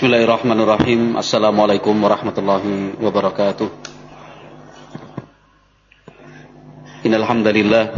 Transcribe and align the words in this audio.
Bismillahirrahmanirrahim. 0.00 1.20
Assalamualaikum 1.20 1.92
warahmatullahi 1.92 2.96
wabarakatuh. 3.04 3.68
Innal 7.04 7.28
hamdalillah 7.28 7.92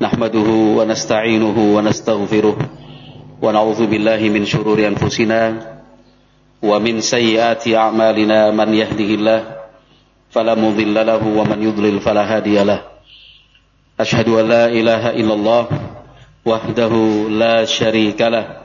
nahmaduhu 0.00 0.80
wa 0.80 0.88
nasta'inuhu 0.88 1.76
wa 1.76 1.84
nastaghfiruh 1.84 2.56
wa 2.56 3.44
na'udzu 3.52 3.84
billahi 3.84 4.32
min 4.32 4.48
shururi 4.48 4.88
anfusina 4.88 5.60
wa 6.64 6.80
min 6.80 7.04
sayyiati 7.04 7.76
a'malina 7.76 8.48
man 8.56 8.72
yahdihillah 8.72 9.68
fala 10.32 10.56
mudilla 10.56 11.04
lahu 11.04 11.36
wa 11.36 11.44
man 11.52 11.60
yudlil 11.60 12.00
fala 12.00 12.24
hadiyalah. 12.24 12.80
Ashhadu 14.00 14.40
an 14.40 14.48
la 14.48 14.64
ilaha 14.72 15.12
illallah 15.12 15.68
wahdahu 16.48 17.28
la 17.28 17.60
syarika 17.68 18.32
lah 18.32 18.61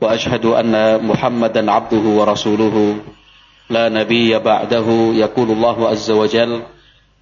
وأشهد 0.00 0.44
أن 0.46 1.04
محمدا 1.04 1.72
عبده 1.72 2.04
ورسوله. 2.18 2.96
لا 3.70 3.88
نبي 3.88 4.38
بعده. 4.38 4.88
يقول 5.14 5.48
الله 5.50 5.88
عز 5.88 6.10
وجل 6.10 6.62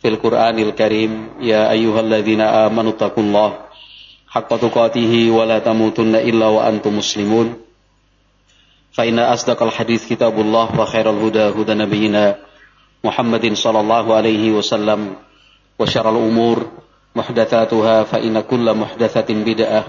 في 0.03 0.09
القرآن 0.09 0.59
الكريم 0.59 1.29
يا 1.41 1.71
أيها 1.71 2.01
الذين 2.01 2.41
آمنوا 2.41 2.91
اتقوا 2.91 3.25
الله 3.25 3.51
حق 4.29 4.57
تقاته 4.57 5.31
ولا 5.31 5.59
تموتن 5.59 6.15
إلا 6.15 6.47
وأنتم 6.47 6.99
مسلمون. 6.99 7.57
فإن 8.93 9.19
أصدق 9.19 9.63
الحديث 9.63 10.09
كتاب 10.09 10.41
الله 10.41 10.81
وخير 10.81 11.11
الهدى 11.11 11.45
هدى 11.59 11.75
نبينا 11.75 12.37
محمد 13.05 13.53
صلى 13.53 13.81
الله 13.81 14.15
عليه 14.15 14.51
وسلم 14.51 15.17
وشر 15.79 16.07
الأمور 16.11 16.67
محدثاتها 17.17 18.03
فإن 18.03 18.41
كل 18.41 18.67
محدثة 18.75 19.29
بدعة 19.35 19.85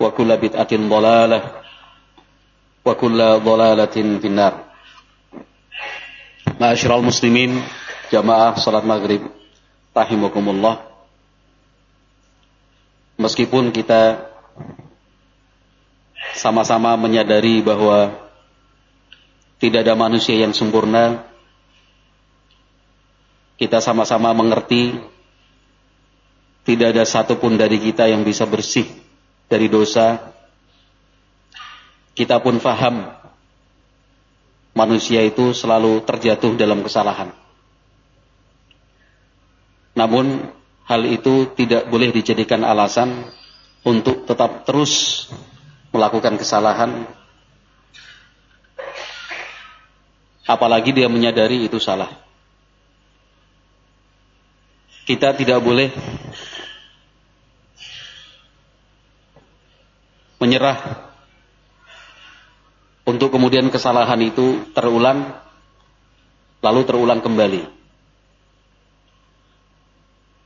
وكل 0.00 0.36
بدعة 0.36 0.72
ضلالة 0.72 1.40
wa 2.82 2.94
kulla 2.98 3.38
dhalalatin 3.38 4.18
finnar. 4.18 4.70
Ma'asyiral 6.58 7.02
muslimin, 7.02 7.62
jamaah 8.10 8.58
salat 8.58 8.82
maghrib, 8.86 9.26
rahimakumullah. 9.94 10.82
Meskipun 13.18 13.70
kita 13.70 14.30
sama-sama 16.34 16.98
menyadari 16.98 17.62
bahwa 17.62 18.14
tidak 19.62 19.86
ada 19.86 19.94
manusia 19.94 20.34
yang 20.34 20.50
sempurna, 20.50 21.22
kita 23.62 23.78
sama-sama 23.78 24.34
mengerti 24.34 24.98
tidak 26.66 26.94
ada 26.98 27.04
satupun 27.06 27.54
dari 27.54 27.78
kita 27.78 28.10
yang 28.10 28.26
bisa 28.26 28.42
bersih 28.46 28.86
dari 29.46 29.66
dosa 29.70 30.31
kita 32.12 32.40
pun 32.44 32.60
faham 32.60 33.08
manusia 34.72 35.24
itu 35.24 35.52
selalu 35.52 36.04
terjatuh 36.04 36.56
dalam 36.56 36.84
kesalahan. 36.84 37.32
Namun 39.92 40.48
hal 40.88 41.04
itu 41.04 41.52
tidak 41.52 41.88
boleh 41.88 42.12
dijadikan 42.12 42.64
alasan 42.64 43.28
untuk 43.84 44.24
tetap 44.24 44.64
terus 44.64 45.28
melakukan 45.92 46.40
kesalahan 46.40 47.04
apalagi 50.48 50.96
dia 50.96 51.08
menyadari 51.12 51.68
itu 51.68 51.76
salah. 51.76 52.08
Kita 55.02 55.34
tidak 55.36 55.60
boleh 55.60 55.90
menyerah 60.38 61.11
untuk 63.02 63.34
kemudian 63.34 63.66
kesalahan 63.68 64.18
itu 64.22 64.70
terulang 64.74 65.34
lalu 66.62 66.80
terulang 66.86 67.18
kembali. 67.18 67.62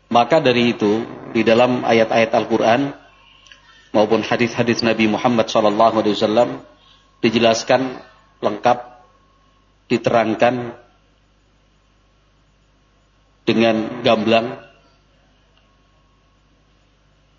Maka 0.08 0.40
dari 0.40 0.72
itu 0.72 1.04
di 1.36 1.44
dalam 1.44 1.84
ayat-ayat 1.84 2.32
Al-Qur'an 2.32 2.94
maupun 3.92 4.24
hadis-hadis 4.24 4.80
Nabi 4.80 5.10
Muhammad 5.10 5.50
SAW 5.50 6.64
dijelaskan 7.20 8.00
lengkap 8.40 8.78
diterangkan 9.92 10.76
dengan 13.46 14.02
gamblang 14.02 14.58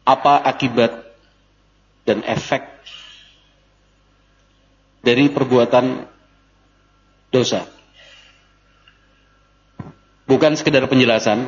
apa 0.08 0.40
akibat 0.48 1.04
dan 2.08 2.24
efek 2.24 2.64
dari 5.08 5.32
perbuatan 5.32 6.04
dosa. 7.32 7.64
Bukan 10.28 10.60
sekedar 10.60 10.84
penjelasan, 10.92 11.48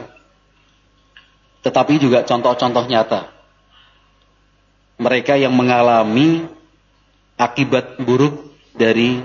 tetapi 1.67 1.99
juga 1.99 2.23
contoh-contoh 2.23 2.87
nyata. 2.87 3.27
Mereka 5.03 5.35
yang 5.35 5.51
mengalami 5.51 6.47
akibat 7.35 7.99
buruk 7.99 8.47
dari 8.71 9.19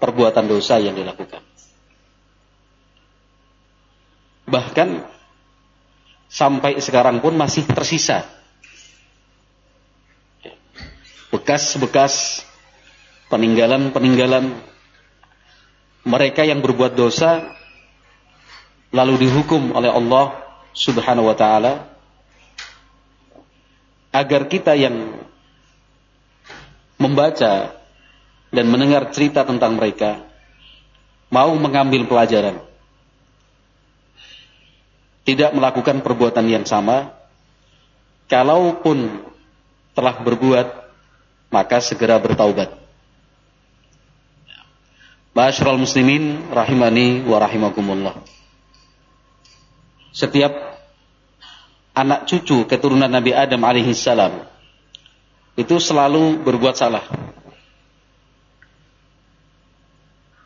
perbuatan 0.00 0.48
dosa 0.48 0.80
yang 0.80 0.96
dilakukan. 0.96 1.44
Bahkan 4.48 4.88
sampai 6.32 6.80
sekarang 6.80 7.20
pun 7.20 7.36
masih 7.36 7.68
tersisa 7.68 8.24
bekas-bekas 11.30 12.42
peninggalan-peninggalan 13.30 14.58
mereka 16.02 16.42
yang 16.42 16.58
berbuat 16.58 16.98
dosa 16.98 17.54
lalu 18.90 19.30
dihukum 19.30 19.70
oleh 19.70 19.88
Allah 19.88 20.34
Subhanahu 20.74 21.30
wa 21.30 21.36
taala 21.38 21.86
agar 24.10 24.50
kita 24.50 24.74
yang 24.74 25.14
membaca 26.98 27.78
dan 28.50 28.66
mendengar 28.66 29.14
cerita 29.14 29.46
tentang 29.46 29.78
mereka 29.78 30.26
mau 31.30 31.54
mengambil 31.54 32.10
pelajaran. 32.10 32.58
Tidak 35.22 35.54
melakukan 35.54 36.02
perbuatan 36.02 36.50
yang 36.50 36.66
sama. 36.66 37.14
Kalaupun 38.26 39.22
telah 39.94 40.18
berbuat 40.18 40.66
maka 41.54 41.78
segera 41.78 42.18
bertaubat 42.18 42.79
Ma'asyiral 45.30 45.78
muslimin 45.78 46.50
rahimani 46.50 47.22
wa 47.22 47.38
rahimakumullah. 47.38 48.18
Setiap 50.10 50.50
anak 51.94 52.26
cucu 52.26 52.66
keturunan 52.66 53.06
Nabi 53.06 53.30
Adam 53.30 53.62
alaihi 53.62 53.94
salam 53.94 54.42
itu 55.54 55.78
selalu 55.78 56.42
berbuat 56.42 56.74
salah. 56.74 57.06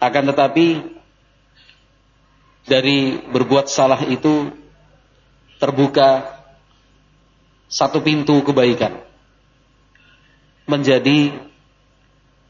Akan 0.04 0.28
tetapi 0.28 0.84
dari 2.68 3.24
berbuat 3.24 3.72
salah 3.72 4.04
itu 4.04 4.52
terbuka 5.56 6.28
satu 7.72 8.04
pintu 8.04 8.44
kebaikan. 8.44 9.00
Menjadi 10.68 11.32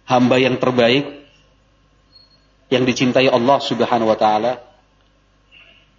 hamba 0.06 0.43
yang 0.43 0.59
terbaik 0.59 1.23
yang 2.74 2.82
dicintai 2.82 3.30
Allah 3.30 3.62
Subhanahu 3.62 4.10
wa 4.10 4.18
taala 4.18 4.58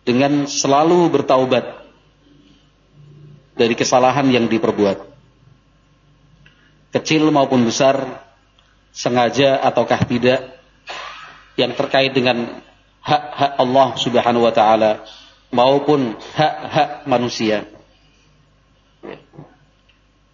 dengan 0.04 0.46
selalu 0.46 1.08
bertaubat 1.10 1.88
dari 3.56 3.74
kesalahan 3.74 4.28
yang 4.28 4.46
diperbuat. 4.52 5.16
Kecil 6.92 7.28
maupun 7.32 7.64
besar, 7.64 8.24
sengaja 8.92 9.64
ataukah 9.64 10.04
tidak 10.08 10.60
yang 11.56 11.72
terkait 11.76 12.12
dengan 12.12 12.60
hak-hak 13.00 13.52
Allah 13.60 13.88
Subhanahu 13.96 14.44
wa 14.44 14.54
taala 14.54 15.04
maupun 15.52 16.20
hak-hak 16.36 17.08
manusia. 17.08 17.68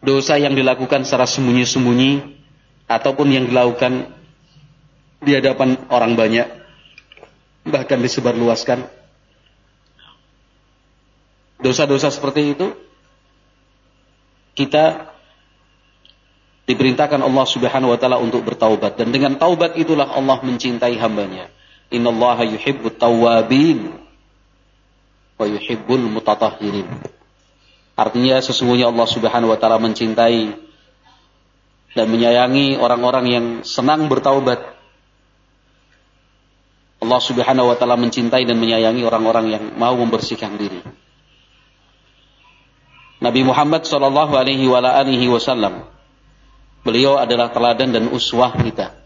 Dosa 0.01 0.41
yang 0.41 0.57
dilakukan 0.57 1.05
secara 1.05 1.29
sembunyi-sembunyi 1.29 2.41
ataupun 2.89 3.27
yang 3.29 3.45
dilakukan 3.45 4.20
di 5.21 5.31
hadapan 5.37 5.77
orang 5.93 6.17
banyak 6.17 6.47
bahkan 7.69 8.01
disebarluaskan. 8.01 8.89
Dosa-dosa 11.61 12.09
seperti 12.09 12.57
itu 12.57 12.73
kita 14.57 15.13
diperintahkan 16.65 17.21
Allah 17.21 17.45
Subhanahu 17.45 17.93
wa 17.93 17.99
taala 18.01 18.17
untuk 18.17 18.41
bertaubat. 18.41 18.97
Dan 18.97 19.13
dengan 19.13 19.37
taubat 19.37 19.77
itulah 19.77 20.09
Allah 20.09 20.41
mencintai 20.41 20.97
hambanya. 20.97 21.53
Innallaha 21.93 22.47
yuhibbut 22.47 22.97
tawwabin 22.97 23.93
wa 25.37 25.45
yuhibbul 25.45 26.05
mutatahhirin. 26.07 26.87
Artinya 27.93 28.41
sesungguhnya 28.41 28.89
Allah 28.89 29.05
Subhanahu 29.05 29.53
wa 29.53 29.57
taala 29.61 29.77
mencintai 29.77 30.57
dan 31.91 32.07
menyayangi 32.07 32.79
orang-orang 32.79 33.25
yang 33.27 33.45
senang 33.67 34.07
bertaubat. 34.07 34.80
Allah 37.01 37.17
Subhanahu 37.17 37.73
wa 37.73 37.75
taala 37.75 37.97
mencintai 37.97 38.45
dan 38.45 38.61
menyayangi 38.61 39.01
orang-orang 39.01 39.45
yang 39.49 39.63
mau 39.73 39.97
membersihkan 39.97 40.53
diri. 40.53 40.85
Nabi 43.21 43.41
Muhammad 43.45 43.85
sallallahu 43.85 44.33
alaihi 44.33 44.65
wasallam 45.29 45.85
beliau 46.81 47.17
adalah 47.21 47.49
teladan 47.49 47.93
dan 47.93 48.05
uswah 48.09 48.53
kita. 48.53 48.97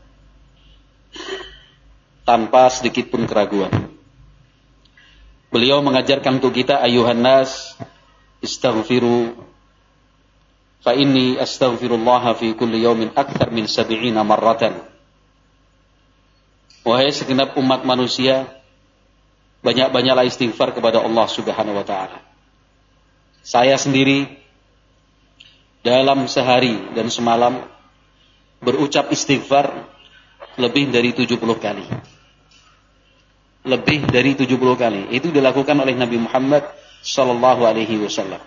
Tanpa 2.28 2.68
sedikit 2.72 3.12
pun 3.12 3.24
keraguan. 3.28 3.72
Beliau 5.52 5.80
mengajarkan 5.80 6.44
untuk 6.44 6.52
kita 6.52 6.80
ayuhan 6.84 7.22
nas 7.22 7.80
istaghfiru 8.44 9.40
fa 10.84 10.92
inni 10.96 11.40
astaghfirullah 11.40 12.36
fi 12.36 12.52
kulli 12.60 12.84
yawmin 12.84 13.16
akthar 13.16 13.52
min 13.56 13.68
sab'ina 13.68 14.24
marratan. 14.28 14.95
Wahai 16.86 17.10
segenap 17.10 17.58
umat 17.58 17.82
manusia, 17.82 18.46
banyak-banyaklah 19.66 20.30
istighfar 20.30 20.78
kepada 20.78 21.02
Allah 21.02 21.26
Subhanahu 21.26 21.82
wa 21.82 21.86
taala. 21.86 22.22
Saya 23.42 23.74
sendiri 23.82 24.30
dalam 25.82 26.30
sehari 26.30 26.78
dan 26.94 27.10
semalam 27.10 27.66
berucap 28.62 29.10
istighfar 29.10 29.86
lebih 30.62 30.94
dari 30.94 31.10
70 31.14 31.42
kali. 31.58 31.86
Lebih 33.66 34.06
dari 34.06 34.38
70 34.38 34.78
kali. 34.78 35.02
Itu 35.10 35.34
dilakukan 35.34 35.82
oleh 35.82 35.98
Nabi 35.98 36.22
Muhammad 36.22 36.70
sallallahu 37.02 37.66
alaihi 37.66 37.98
wasallam. 37.98 38.42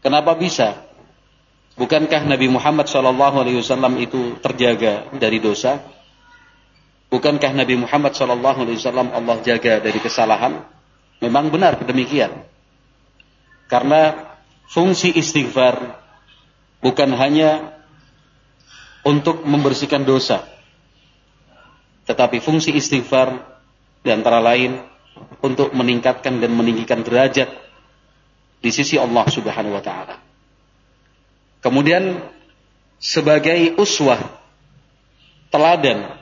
Kenapa 0.00 0.32
bisa? 0.32 0.80
Bukankah 1.76 2.24
Nabi 2.24 2.48
Muhammad 2.48 2.88
SAW 2.88 4.00
itu 4.00 4.40
terjaga 4.40 5.12
dari 5.12 5.44
dosa? 5.44 5.95
Bukankah 7.06 7.54
Nabi 7.54 7.78
Muhammad 7.78 8.18
SAW 8.18 8.42
Allah 9.14 9.36
jaga 9.46 9.78
dari 9.78 9.98
kesalahan? 10.02 10.66
Memang 11.22 11.48
benar 11.54 11.78
demikian. 11.80 12.44
Karena 13.70 14.34
fungsi 14.66 15.14
istighfar 15.14 16.02
bukan 16.82 17.10
hanya 17.14 17.78
untuk 19.06 19.46
membersihkan 19.46 20.02
dosa. 20.02 20.42
Tetapi 22.10 22.42
fungsi 22.42 22.74
istighfar 22.74 23.38
di 24.02 24.10
antara 24.10 24.42
lain 24.42 24.82
untuk 25.42 25.70
meningkatkan 25.74 26.42
dan 26.42 26.50
meninggikan 26.54 27.02
derajat 27.06 27.50
di 28.60 28.70
sisi 28.74 28.98
Allah 28.98 29.26
Subhanahu 29.30 29.78
wa 29.78 29.82
taala. 29.82 30.18
Kemudian 31.62 32.18
sebagai 32.98 33.74
uswah 33.78 34.18
teladan 35.50 36.15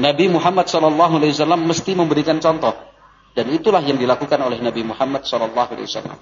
Nabi 0.00 0.32
Muhammad 0.32 0.64
SAW 0.64 1.60
mesti 1.60 1.92
memberikan 1.92 2.40
contoh 2.40 2.72
dan 3.36 3.46
itulah 3.52 3.84
yang 3.84 4.00
dilakukan 4.00 4.40
oleh 4.40 4.58
Nabi 4.58 4.82
Muhammad 4.82 5.22
SAW. 5.28 6.16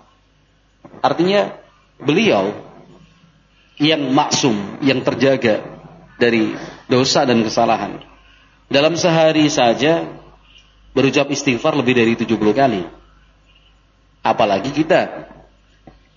Artinya 0.98 1.54
beliau 2.02 2.52
yang 3.78 4.10
maksum, 4.10 4.82
yang 4.82 5.00
terjaga 5.06 5.62
dari 6.18 6.52
dosa 6.90 7.22
dan 7.22 7.40
kesalahan. 7.46 8.02
Dalam 8.68 8.98
sehari 8.98 9.48
saja 9.48 10.04
berucap 10.92 11.30
istighfar 11.30 11.78
lebih 11.78 11.96
dari 11.96 12.12
70 12.18 12.34
kali. 12.52 12.82
Apalagi 14.20 14.74
kita. 14.74 15.30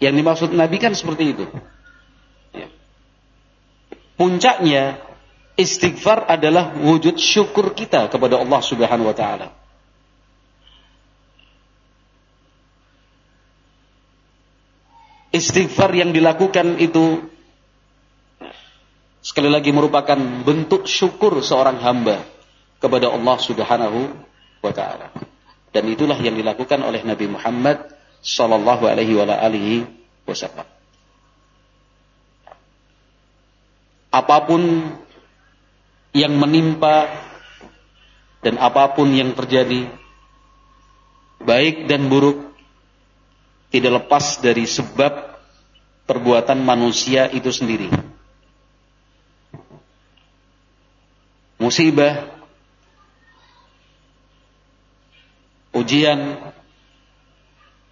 Yang 0.02 0.14
dimaksud 0.18 0.50
Nabi 0.58 0.82
kan 0.82 0.98
seperti 0.98 1.38
itu. 1.38 1.46
Puncaknya 4.18 5.11
istighfar 5.60 6.28
adalah 6.28 6.76
wujud 6.76 7.20
syukur 7.20 7.76
kita 7.76 8.08
kepada 8.08 8.40
Allah 8.40 8.62
Subhanahu 8.64 9.10
wa 9.10 9.16
taala. 9.16 9.48
Istighfar 15.32 15.96
yang 15.96 16.12
dilakukan 16.12 16.76
itu 16.76 17.24
sekali 19.24 19.48
lagi 19.48 19.72
merupakan 19.72 20.20
bentuk 20.44 20.92
syukur 20.92 21.40
seorang 21.40 21.80
hamba 21.80 22.20
kepada 22.84 23.08
Allah 23.08 23.38
Subhanahu 23.40 24.00
wa 24.60 24.72
taala. 24.76 25.08
Dan 25.72 25.88
itulah 25.88 26.20
yang 26.20 26.36
dilakukan 26.36 26.84
oleh 26.84 27.00
Nabi 27.08 27.32
Muhammad 27.32 27.96
sallallahu 28.20 28.92
alaihi 28.92 29.24
wasallam. 30.28 30.68
apa 34.12 34.38
pun 34.44 34.62
yang 36.12 36.36
menimpa 36.36 37.08
dan 38.44 38.60
apa 38.60 38.92
pun 38.92 39.12
yang 39.12 39.32
terjadi 39.32 39.88
baik 41.42 41.88
dan 41.90 42.12
buruk 42.12 42.52
tidak 43.72 44.04
lepas 44.04 44.44
dari 44.44 44.68
sebab 44.68 45.32
perbuatan 46.04 46.60
manusia 46.60 47.32
itu 47.32 47.48
sendiri. 47.56 47.88
Musibah, 51.56 52.28
ujian, 55.72 56.36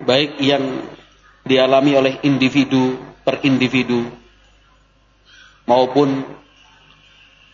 baik 0.04 0.36
yang 0.44 0.83
dialami 1.48 1.95
oleh 1.95 2.13
individu 2.27 3.00
per 3.24 3.39
individu 3.48 4.04
maupun 5.63 6.25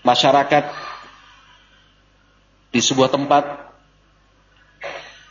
masyarakat 0.06 0.63
di 2.69 2.80
sebuah 2.80 3.10
tempat 3.10 3.44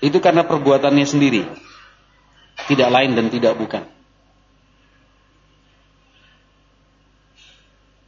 itu 0.02 0.18
karena 0.18 0.42
perbuatannya 0.42 1.06
sendiri 1.06 1.46
tidak 2.66 2.88
lain 2.90 3.14
dan 3.14 3.30
tidak 3.30 3.54
bukan 3.54 3.86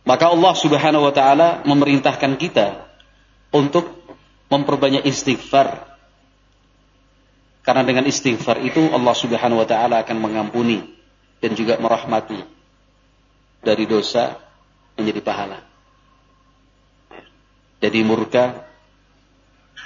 maka 0.02 0.26
Allah 0.30 0.54
Subhanahu 0.58 1.06
wa 1.06 1.14
taala 1.14 1.62
memerintahkan 1.62 2.34
kita 2.36 2.86
untuk 3.54 3.86
memperbanyak 4.50 5.06
istighfar 5.06 5.96
karena 7.66 7.82
dengan 7.82 8.06
istighfar 8.06 8.62
itu 8.62 8.78
Allah 8.94 9.14
Subhanahu 9.14 9.62
wa 9.62 9.66
taala 9.66 10.06
akan 10.06 10.16
mengampuni 10.22 10.86
dan 11.42 11.58
juga 11.58 11.78
merahmati 11.82 12.38
dari 13.66 13.84
dosa 13.90 14.38
menjadi 14.94 15.20
pahala. 15.20 15.58
Jadi 17.80 18.00
murka 18.02 18.66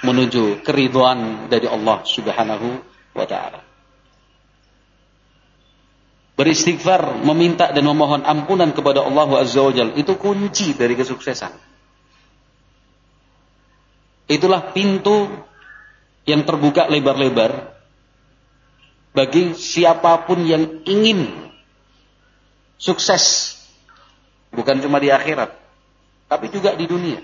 menuju 0.01 0.63
keriduan 0.65 1.51
dari 1.51 1.67
Allah 1.67 2.01
Subhanahu 2.07 2.67
wa 3.13 3.25
taala. 3.27 3.61
Beristighfar, 6.39 7.21
meminta 7.21 7.69
dan 7.69 7.85
memohon 7.85 8.25
ampunan 8.25 8.73
kepada 8.73 9.05
Allah 9.05 9.45
Azza 9.45 9.61
wa 9.61 9.69
Jal, 9.75 9.93
itu 9.93 10.17
kunci 10.17 10.73
dari 10.73 10.97
kesuksesan. 10.97 11.53
Itulah 14.31 14.71
pintu 14.71 15.27
yang 16.25 16.47
terbuka 16.47 16.87
lebar-lebar 16.87 17.77
bagi 19.11 19.53
siapa 19.53 20.23
pun 20.23 20.47
yang 20.47 20.81
ingin 20.87 21.51
sukses 22.79 23.51
Bukan 24.51 24.83
cuma 24.83 24.99
di 24.99 25.07
akhirat, 25.07 25.55
tapi 26.27 26.51
juga 26.51 26.75
di 26.75 26.83
dunia. 26.83 27.23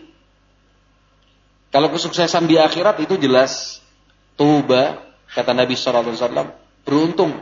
Kalau 1.77 1.93
kesuksesan 1.93 2.49
di 2.49 2.57
akhirat 2.57 2.97
itu 3.05 3.21
jelas 3.21 3.85
tuba 4.33 4.97
kata 5.29 5.53
Nabi 5.53 5.77
sallallahu 5.77 6.09
alaihi 6.09 6.17
wasallam 6.25 6.47
beruntung 6.81 7.37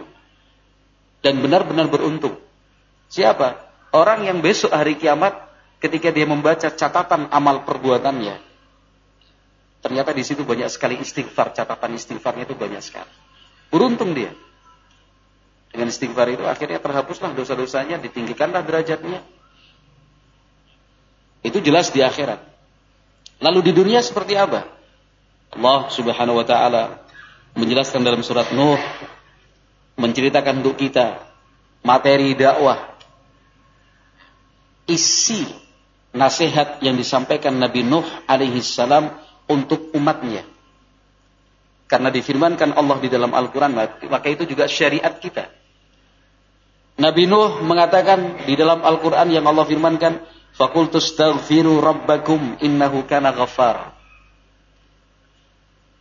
dan 1.23 1.39
benar-benar 1.39 1.87
beruntung. 1.87 2.35
Siapa? 3.07 3.63
Orang 3.95 4.27
yang 4.27 4.43
besok 4.43 4.75
hari 4.75 4.99
kiamat 4.99 5.39
ketika 5.79 6.11
dia 6.11 6.27
membaca 6.27 6.67
catatan 6.67 7.31
amal 7.31 7.63
perbuatannya 7.63 8.43
ternyata 9.79 10.11
di 10.11 10.27
situ 10.27 10.43
banyak 10.43 10.67
sekali 10.67 10.99
istighfar, 10.99 11.55
catatan 11.55 11.95
istighfarnya 11.95 12.43
itu 12.43 12.59
banyak 12.59 12.83
sekali. 12.83 13.07
Beruntung 13.71 14.11
dia. 14.11 14.35
Dengan 15.71 15.87
istighfar 15.87 16.27
itu 16.35 16.43
akhirnya 16.43 16.83
terhapuslah 16.83 17.31
dosa-dosanya, 17.31 18.03
ditinggikanlah 18.03 18.67
derajatnya, 18.67 19.23
itu 21.39 21.55
jelas 21.63 21.87
di 21.95 22.03
akhirat. 22.03 22.54
Lalu 23.43 23.59
di 23.67 23.71
dunia 23.75 23.99
seperti 23.99 24.39
apa? 24.39 24.63
Allah 25.55 25.87
Subhanahu 25.91 26.39
wa 26.39 26.45
taala 26.47 27.03
menjelaskan 27.55 28.03
dalam 28.03 28.19
surat 28.23 28.51
Nuh 28.51 28.79
menceritakan 29.95 30.59
untuk 30.59 30.75
kita 30.75 31.23
materi 31.83 32.35
dakwah 32.35 32.95
isi 34.85 35.47
nasihat 36.15 36.79
yang 36.83 36.95
disampaikan 36.95 37.55
Nabi 37.55 37.83
Nuh 37.83 38.05
alaihi 38.27 38.63
salam 38.63 39.11
untuk 39.47 39.91
umatnya. 39.95 40.43
Karena 41.85 42.09
difirmankan 42.09 42.73
Allah 42.73 42.97
di 42.97 43.09
dalam 43.13 43.29
Al-Quran, 43.29 43.77
maka 44.09 44.27
itu 44.27 44.43
juga 44.49 44.65
syariat 44.65 45.13
kita. 45.21 45.53
Nabi 46.95 47.27
Nuh 47.29 47.61
mengatakan 47.61 48.47
di 48.47 48.55
dalam 48.57 48.81
Al-Quran 48.81 49.27
yang 49.29 49.45
Allah 49.45 49.67
firmankan, 49.67 50.23
Fakultus 50.55 51.11
taghfiru 51.19 51.83
rabbakum 51.83 52.55
innahu 52.63 53.03
kana 53.03 53.35
ghaffar. 53.35 53.91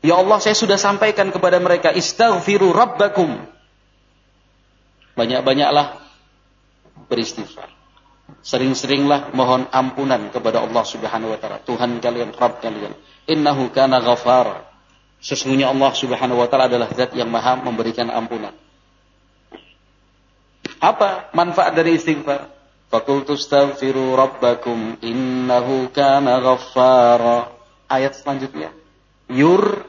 Ya 0.04 0.14
Allah, 0.20 0.38
saya 0.38 0.54
sudah 0.54 0.78
sampaikan 0.78 1.34
kepada 1.34 1.58
mereka, 1.58 1.90
istaghfiru 1.90 2.70
rabbakum. 2.70 3.40
Banyak-banyaklah 5.18 5.99
beristighfar. 7.11 7.66
Sering-seringlah 8.44 9.34
mohon 9.34 9.66
ampunan 9.75 10.30
kepada 10.30 10.62
Allah 10.62 10.84
Subhanahu 10.87 11.34
wa 11.34 11.38
taala, 11.40 11.58
Tuhan 11.66 11.99
kalian, 11.99 12.30
Rabb 12.37 12.62
kalian. 12.62 12.94
Innahu 13.26 13.75
kana 13.75 13.99
ghaffar. 14.04 14.70
Sesungguhnya 15.18 15.73
Allah 15.73 15.90
Subhanahu 15.99 16.38
wa 16.38 16.46
taala 16.46 16.70
adalah 16.70 16.92
zat 16.94 17.11
yang 17.16 17.32
Maha 17.32 17.58
memberikan 17.58 18.06
ampunan. 18.12 18.54
Apa 20.78 21.32
manfaat 21.34 21.75
dari 21.75 21.96
istighfar? 21.99 22.53
Fakultu 22.94 23.34
astaghfiru 23.34 24.14
rabbakum 24.14 25.02
innahu 25.02 25.90
kana 25.90 26.38
ghaffara. 26.38 27.50
Ayat 27.90 28.14
selanjutnya. 28.14 28.70
Yur 29.26 29.82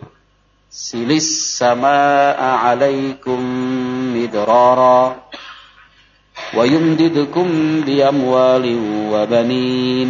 silis 0.74 1.54
sama'a 1.54 2.66
alaikum 2.66 3.38
midrara 4.10 5.22
banin 9.30 10.10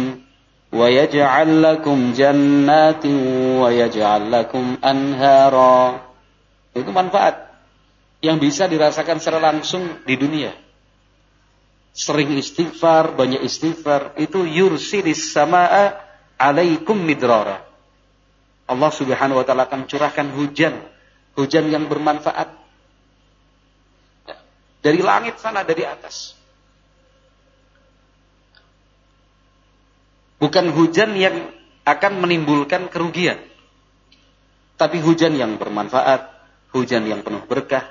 wa 0.72 0.86
yaj'al 0.88 1.52
lakum 1.52 2.16
jannatin 2.16 3.16
wa 3.60 3.68
yaj'al 3.76 4.24
lakum 4.32 4.80
anhara. 4.80 6.00
Itu 6.72 6.96
manfaat 6.96 7.44
yang 8.24 8.40
bisa 8.40 8.64
dirasakan 8.64 9.20
secara 9.20 9.52
langsung 9.52 9.84
di 10.08 10.16
dunia 10.16 10.64
sering 11.96 12.36
istighfar, 12.36 13.16
banyak 13.16 13.40
istighfar, 13.40 14.20
itu 14.20 14.44
yursilis 14.44 15.32
sama'a 15.32 15.96
alaikum 16.36 17.00
midrara. 17.00 17.64
Allah 18.68 18.92
Subhanahu 18.92 19.40
wa 19.40 19.44
taala 19.48 19.64
akan 19.64 19.88
curahkan 19.88 20.28
hujan, 20.36 20.76
hujan 21.40 21.72
yang 21.72 21.88
bermanfaat. 21.88 22.52
Dari 24.84 25.00
langit 25.00 25.40
sana, 25.40 25.64
dari 25.64 25.88
atas. 25.88 26.36
Bukan 30.36 30.68
hujan 30.76 31.16
yang 31.16 31.48
akan 31.88 32.12
menimbulkan 32.20 32.92
kerugian. 32.92 33.40
Tapi 34.76 35.00
hujan 35.00 35.32
yang 35.32 35.56
bermanfaat, 35.56 36.28
hujan 36.76 37.08
yang 37.08 37.24
penuh 37.24 37.40
berkah. 37.48 37.88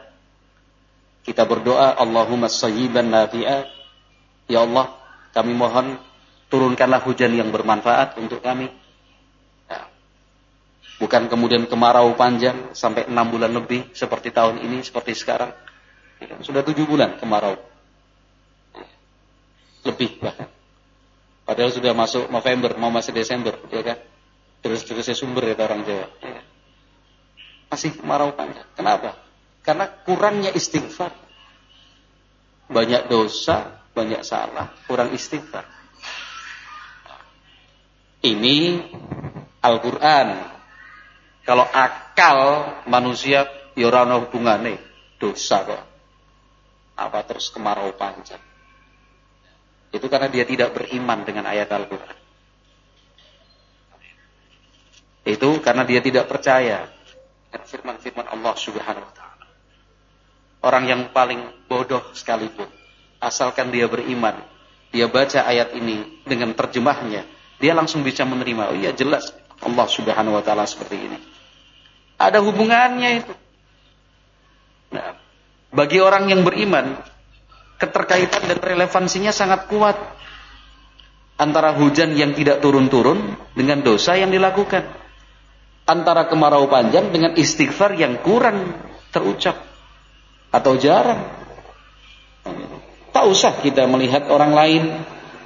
Kita 1.26 1.42
berdoa, 1.50 1.98
Allahumma 1.98 2.46
sayyiban 2.46 3.10
nafi'at, 3.10 3.75
Ya 4.46 4.62
Allah, 4.62 4.94
kami 5.34 5.58
mohon 5.58 5.98
turunkanlah 6.54 7.02
hujan 7.02 7.34
yang 7.34 7.50
bermanfaat 7.50 8.16
untuk 8.22 8.40
kami. 8.46 8.70
Ya. 9.66 9.90
Bukan 11.02 11.28
kemudian 11.28 11.66
kemarau 11.66 12.14
panjang 12.14 12.72
sampai 12.78 13.10
enam 13.10 13.28
bulan 13.28 13.52
lebih 13.52 13.90
seperti 13.92 14.30
tahun 14.30 14.62
ini, 14.62 14.86
seperti 14.86 15.18
sekarang. 15.18 15.52
Ya, 16.22 16.38
sudah 16.46 16.62
tujuh 16.62 16.86
bulan 16.86 17.18
kemarau. 17.18 17.58
Lebih 19.86 20.22
bahkan. 20.22 20.50
Padahal 21.46 21.70
sudah 21.70 21.94
masuk 21.94 22.26
November, 22.34 22.74
mau 22.82 22.90
masuk 22.90 23.14
Desember, 23.14 23.54
ya 23.70 23.82
kan? 23.86 23.98
Terus-terusnya 24.66 25.14
sumber 25.14 25.46
ya 25.46 25.56
orang 25.62 25.86
Jawa. 25.86 26.10
Ya. 26.26 26.42
Masih 27.70 27.94
kemarau 27.94 28.34
panjang. 28.34 28.66
Kenapa? 28.74 29.14
Karena 29.62 29.86
kurangnya 29.86 30.50
istighfar. 30.58 31.14
Banyak 32.66 33.06
dosa, 33.14 33.85
banyak 33.96 34.22
salah, 34.28 34.76
kurang 34.84 35.16
istighfar. 35.16 35.64
Ini 38.20 38.84
Al-Quran. 39.64 40.28
Kalau 41.48 41.64
akal 41.64 42.38
manusia 42.92 43.48
ya 43.78 43.88
ora 43.88 44.04
dosa 45.16 45.58
kok. 45.64 45.84
Apa 47.00 47.24
terus 47.24 47.48
kemarau 47.54 47.96
panjang. 47.96 48.42
Itu 49.96 50.12
karena 50.12 50.28
dia 50.28 50.44
tidak 50.44 50.76
beriman 50.76 51.24
dengan 51.24 51.48
ayat 51.48 51.72
Al-Quran. 51.72 52.18
Itu 55.26 55.64
karena 55.64 55.88
dia 55.88 56.04
tidak 56.04 56.28
percaya 56.28 56.92
firman-firman 57.56 58.28
Allah 58.28 58.54
Subhanahu 58.60 59.06
wa 59.06 59.14
taala. 59.16 59.46
Orang 60.66 60.84
yang 60.90 61.02
paling 61.16 61.70
bodoh 61.70 62.04
sekalipun 62.12 62.68
asalkan 63.20 63.72
dia 63.72 63.88
beriman, 63.90 64.38
dia 64.92 65.08
baca 65.10 65.44
ayat 65.46 65.76
ini 65.76 66.24
dengan 66.24 66.54
terjemahnya, 66.56 67.26
dia 67.60 67.74
langsung 67.74 68.04
bisa 68.04 68.24
menerima. 68.28 68.72
Oh 68.72 68.78
iya 68.78 68.92
jelas 68.92 69.32
Allah 69.64 69.88
Subhanahu 69.88 70.36
wa 70.36 70.44
taala 70.44 70.68
seperti 70.68 70.96
ini. 71.00 71.18
Ada 72.16 72.40
hubungannya 72.40 73.10
itu. 73.24 73.34
Nah, 74.96 75.20
bagi 75.76 76.00
orang 76.00 76.32
yang 76.32 76.48
beriman, 76.48 76.96
keterkaitan 77.76 78.48
dan 78.48 78.60
relevansinya 78.64 79.36
sangat 79.36 79.68
kuat 79.68 80.00
antara 81.36 81.76
hujan 81.76 82.16
yang 82.16 82.32
tidak 82.32 82.64
turun-turun 82.64 83.36
dengan 83.52 83.84
dosa 83.84 84.16
yang 84.16 84.32
dilakukan. 84.32 85.04
Antara 85.86 86.26
kemarau 86.26 86.66
panjang 86.66 87.14
dengan 87.14 87.38
istighfar 87.38 87.94
yang 87.94 88.18
kurang 88.26 88.74
terucap 89.14 89.54
atau 90.50 90.74
jarang. 90.82 91.45
Tak 93.16 93.24
usah 93.32 93.64
kita 93.64 93.88
melihat 93.88 94.28
orang 94.28 94.52
lain, 94.52 94.84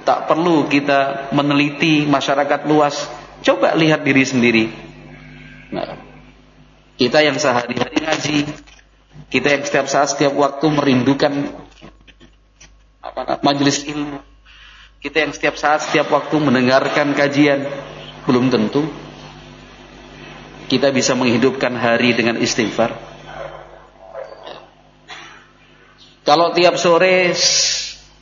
tak 0.02 0.26
perlu 0.26 0.66
kita 0.66 1.30
meneliti 1.30 2.02
masyarakat 2.02 2.66
luas. 2.66 3.06
Coba 3.46 3.78
lihat 3.78 4.02
diri 4.02 4.26
sendiri. 4.26 4.64
Nah, 5.70 5.94
kita 6.98 7.22
yang 7.22 7.38
sehari-hari 7.38 8.02
ngaji, 8.02 8.38
kita 9.30 9.54
yang 9.54 9.62
setiap 9.62 9.86
saat 9.86 10.10
setiap 10.10 10.34
waktu 10.34 10.66
merindukan 10.66 11.32
majelis 13.46 13.86
ilmu. 13.86 14.18
Kita 14.98 15.22
yang 15.22 15.32
setiap 15.32 15.54
saat 15.54 15.86
setiap 15.86 16.10
waktu 16.10 16.42
mendengarkan 16.42 17.14
kajian, 17.14 17.70
belum 18.26 18.50
tentu 18.50 18.84
kita 20.70 20.94
bisa 20.94 21.18
menghidupkan 21.18 21.74
hari 21.74 22.14
dengan 22.14 22.38
istighfar. 22.38 23.09
Kalau 26.30 26.54
tiap 26.54 26.78
sore 26.78 27.34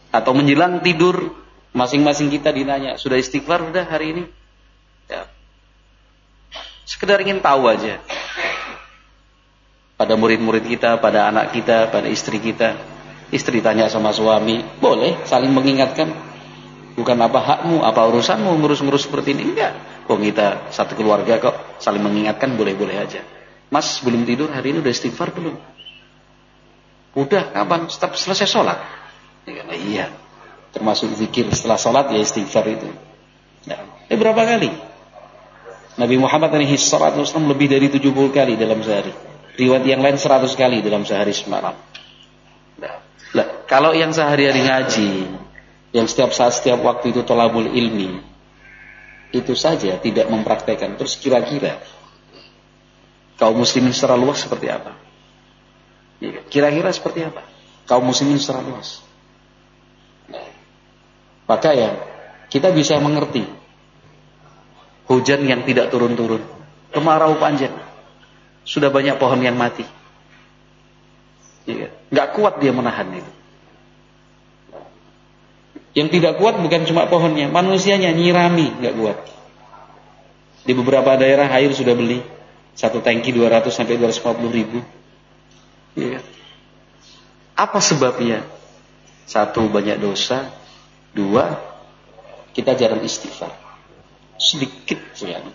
atau 0.08 0.32
menjelang 0.32 0.80
tidur, 0.80 1.28
masing-masing 1.76 2.32
kita 2.32 2.48
dinanya, 2.56 2.96
sudah 2.96 3.20
istighfar 3.20 3.68
udah 3.68 3.84
hari 3.84 4.16
ini? 4.16 4.24
Ya. 5.12 5.28
Sekedar 6.88 7.20
ingin 7.20 7.44
tahu 7.44 7.68
aja. 7.68 8.00
Pada 10.00 10.16
murid-murid 10.16 10.64
kita, 10.64 10.96
pada 11.04 11.28
anak 11.28 11.52
kita, 11.52 11.92
pada 11.92 12.08
istri 12.08 12.40
kita. 12.40 12.80
Istri 13.28 13.60
tanya 13.60 13.92
sama 13.92 14.16
suami, 14.16 14.64
boleh 14.80 15.28
saling 15.28 15.52
mengingatkan. 15.52 16.08
Bukan 16.96 17.18
apa 17.20 17.44
hakmu, 17.44 17.84
apa 17.84 18.08
urusanmu 18.08 18.56
ngurus-ngurus 18.56 19.04
seperti 19.04 19.36
ini. 19.36 19.52
Enggak. 19.52 19.76
Kok 20.08 20.16
kita 20.16 20.72
satu 20.72 20.96
keluarga 20.96 21.36
kok 21.36 21.76
saling 21.76 22.00
mengingatkan 22.00 22.56
boleh-boleh 22.56 23.04
aja. 23.04 23.20
Mas 23.68 24.00
belum 24.00 24.24
tidur 24.24 24.48
hari 24.48 24.72
ini 24.72 24.80
udah 24.80 24.96
istighfar 24.96 25.28
belum? 25.36 25.60
Udah 27.18 27.50
kapan? 27.50 27.90
Setelah 27.90 28.14
selesai 28.14 28.46
sholat. 28.46 28.78
Ya, 29.42 29.66
iya. 29.74 30.06
Termasuk 30.70 31.10
zikir 31.18 31.50
setelah 31.50 31.74
sholat 31.74 32.14
ya 32.14 32.22
istighfar 32.22 32.62
itu. 32.70 32.86
Ya. 33.66 33.82
Eh 34.06 34.14
berapa 34.14 34.38
kali? 34.38 34.70
Nabi 35.98 36.14
Muhammad 36.14 36.54
alaihi 36.54 36.78
salatu 36.78 37.26
lebih 37.42 37.66
dari 37.66 37.90
70 37.90 38.14
kali 38.30 38.54
dalam 38.54 38.78
sehari. 38.86 39.10
Riwayat 39.58 39.82
yang 39.82 39.98
lain 39.98 40.14
100 40.14 40.46
kali 40.54 40.78
dalam 40.78 41.02
sehari 41.02 41.34
semalam. 41.34 41.74
Nah, 43.34 43.46
kalau 43.66 43.90
yang 43.90 44.14
sehari-hari 44.14 44.62
ngaji, 44.62 45.10
yang 45.90 46.06
setiap 46.06 46.30
saat 46.30 46.54
setiap 46.54 46.78
waktu 46.86 47.10
itu 47.10 47.26
tolabul 47.26 47.66
ilmi, 47.66 48.22
itu 49.34 49.52
saja 49.58 49.98
tidak 49.98 50.30
mempraktekkan. 50.30 50.94
Terus 50.94 51.18
kira-kira 51.18 51.82
kaum 53.34 53.58
muslimin 53.58 53.90
secara 53.90 54.14
luas 54.14 54.38
seperti 54.38 54.70
apa? 54.70 55.07
Iya. 56.18 56.42
Kira-kira 56.50 56.90
seperti 56.90 57.22
apa? 57.26 57.46
Kaum 57.86 58.10
muslimin 58.10 58.38
secara 58.42 58.62
luas. 58.62 59.02
Maka 61.48 61.72
ya, 61.72 61.90
kita 62.52 62.68
bisa 62.76 63.00
mengerti 63.00 63.48
hujan 65.08 65.40
yang 65.48 65.64
tidak 65.64 65.88
turun-turun, 65.88 66.44
kemarau 66.92 67.40
panjang, 67.40 67.72
sudah 68.68 68.92
banyak 68.92 69.16
pohon 69.16 69.40
yang 69.40 69.56
mati. 69.56 69.88
Ya, 71.64 71.88
nggak 72.12 72.28
kuat 72.36 72.60
dia 72.60 72.72
menahan 72.76 73.08
itu. 73.16 73.32
Yang 75.96 76.20
tidak 76.20 76.36
kuat 76.36 76.60
bukan 76.60 76.84
cuma 76.84 77.08
pohonnya, 77.08 77.48
manusianya 77.48 78.12
nyirami 78.12 78.68
nggak 78.84 78.94
kuat. 79.00 79.18
Di 80.68 80.76
beberapa 80.76 81.16
daerah 81.16 81.48
air 81.48 81.72
sudah 81.72 81.96
beli 81.96 82.20
satu 82.76 83.00
tangki 83.00 83.32
200 83.32 83.72
sampai 83.72 83.96
250 83.96 84.52
ribu. 84.52 84.84
Ya. 85.98 86.22
Apa 87.58 87.82
sebabnya? 87.82 88.46
Satu 89.28 89.66
banyak 89.68 90.00
dosa, 90.00 90.48
dua 91.12 91.58
kita 92.54 92.78
jarang 92.78 93.02
istighfar. 93.02 93.52
Sedikit 94.38 94.98
sekali. 95.12 95.52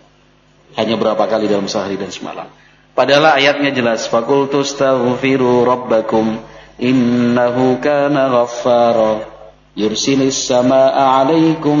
Hanya 0.76 0.94
berapa 1.00 1.24
kali 1.24 1.48
dalam 1.48 1.66
sehari 1.66 1.96
dan 1.96 2.12
semalam. 2.12 2.48
Padahal 2.94 3.40
ayatnya 3.40 3.74
jelas. 3.74 4.06
Fakultu 4.06 4.62
astaghfiru 4.62 5.66
rabbakum 5.66 6.38
innahu 6.78 7.82
kana 7.82 8.30
ghaffara 8.30 9.26
yursilis 9.74 10.46
sama'a 10.46 11.24
alaikum 11.24 11.76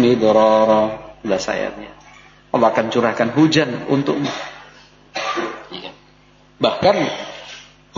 midrara. 0.00 1.14
Jelas 1.20 1.44
ayatnya. 1.50 1.92
Allah 2.48 2.68
akan 2.72 2.86
curahkan 2.88 3.28
hujan 3.36 3.84
untukmu. 3.92 4.32
Iya. 5.68 5.92
Bahkan 6.56 6.96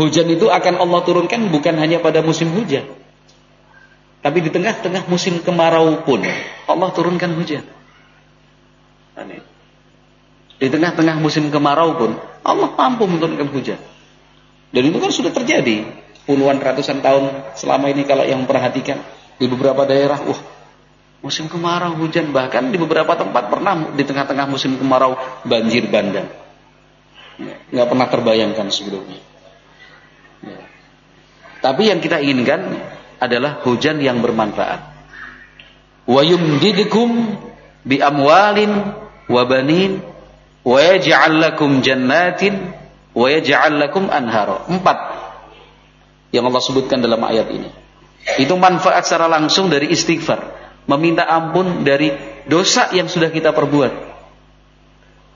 hujan 0.01 0.25
itu 0.33 0.49
akan 0.49 0.81
Allah 0.81 1.01
turunkan 1.05 1.53
bukan 1.53 1.77
hanya 1.77 2.01
pada 2.01 2.25
musim 2.25 2.49
hujan. 2.57 2.89
Tapi 4.21 4.39
di 4.41 4.51
tengah-tengah 4.53 5.05
musim 5.09 5.41
kemarau 5.45 6.01
pun 6.05 6.25
Allah 6.65 6.89
turunkan 6.93 7.37
hujan. 7.37 7.65
Aneh. 9.17 9.45
Di 10.61 10.69
tengah-tengah 10.69 11.21
musim 11.21 11.53
kemarau 11.53 11.97
pun 11.97 12.17
Allah 12.41 12.69
mampu 12.73 13.05
menurunkan 13.05 13.49
hujan. 13.53 13.81
Dan 14.73 14.83
itu 14.89 14.97
kan 15.01 15.13
sudah 15.13 15.33
terjadi 15.33 15.89
puluhan 16.25 16.61
ratusan 16.61 17.01
tahun 17.01 17.57
selama 17.57 17.93
ini 17.93 18.05
kalau 18.05 18.25
yang 18.25 18.45
memperhatikan 18.45 19.01
di 19.41 19.49
beberapa 19.49 19.89
daerah, 19.89 20.21
wah 20.21 20.41
musim 21.25 21.49
kemarau 21.49 21.97
hujan 22.01 22.33
bahkan 22.33 22.69
di 22.69 22.77
beberapa 22.77 23.17
tempat 23.17 23.49
pernah 23.49 23.93
di 23.93 24.05
tengah-tengah 24.05 24.47
musim 24.49 24.77
kemarau 24.77 25.17
banjir 25.49 25.89
bandang. 25.89 26.29
Nggak 27.73 27.89
pernah 27.89 28.07
terbayangkan 28.13 28.69
sebelumnya. 28.69 29.21
Tapi 31.61 31.93
yang 31.93 32.01
kita 32.01 32.21
inginkan 32.21 32.81
adalah 33.21 33.61
hujan 33.65 34.01
yang 34.01 34.25
bermanfaat. 34.25 34.81
Wa 36.09 36.23
yumdidukum 36.25 37.37
bi 37.85 38.01
amwalin 38.01 38.97
wa 39.29 39.43
banin 39.45 40.01
wa 40.65 40.79
yaj'al 40.81 41.37
lakum 41.37 41.85
jannatin 41.85 42.73
wa 43.13 43.27
yaj'al 43.29 43.77
lakum 43.77 44.09
anhara. 44.09 44.65
Empat 44.73 44.99
yang 46.33 46.49
Allah 46.49 46.63
sebutkan 46.65 47.05
dalam 47.05 47.21
ayat 47.23 47.47
ini. 47.53 47.71
Itu 48.41 48.57
manfaat 48.57 49.09
secara 49.09 49.29
langsung 49.29 49.73
dari 49.73 49.93
istighfar, 49.93 50.41
meminta 50.89 51.25
ampun 51.25 51.83
dari 51.83 52.13
dosa 52.49 52.93
yang 52.93 53.09
sudah 53.09 53.33
kita 53.33 53.53
perbuat. 53.53 54.09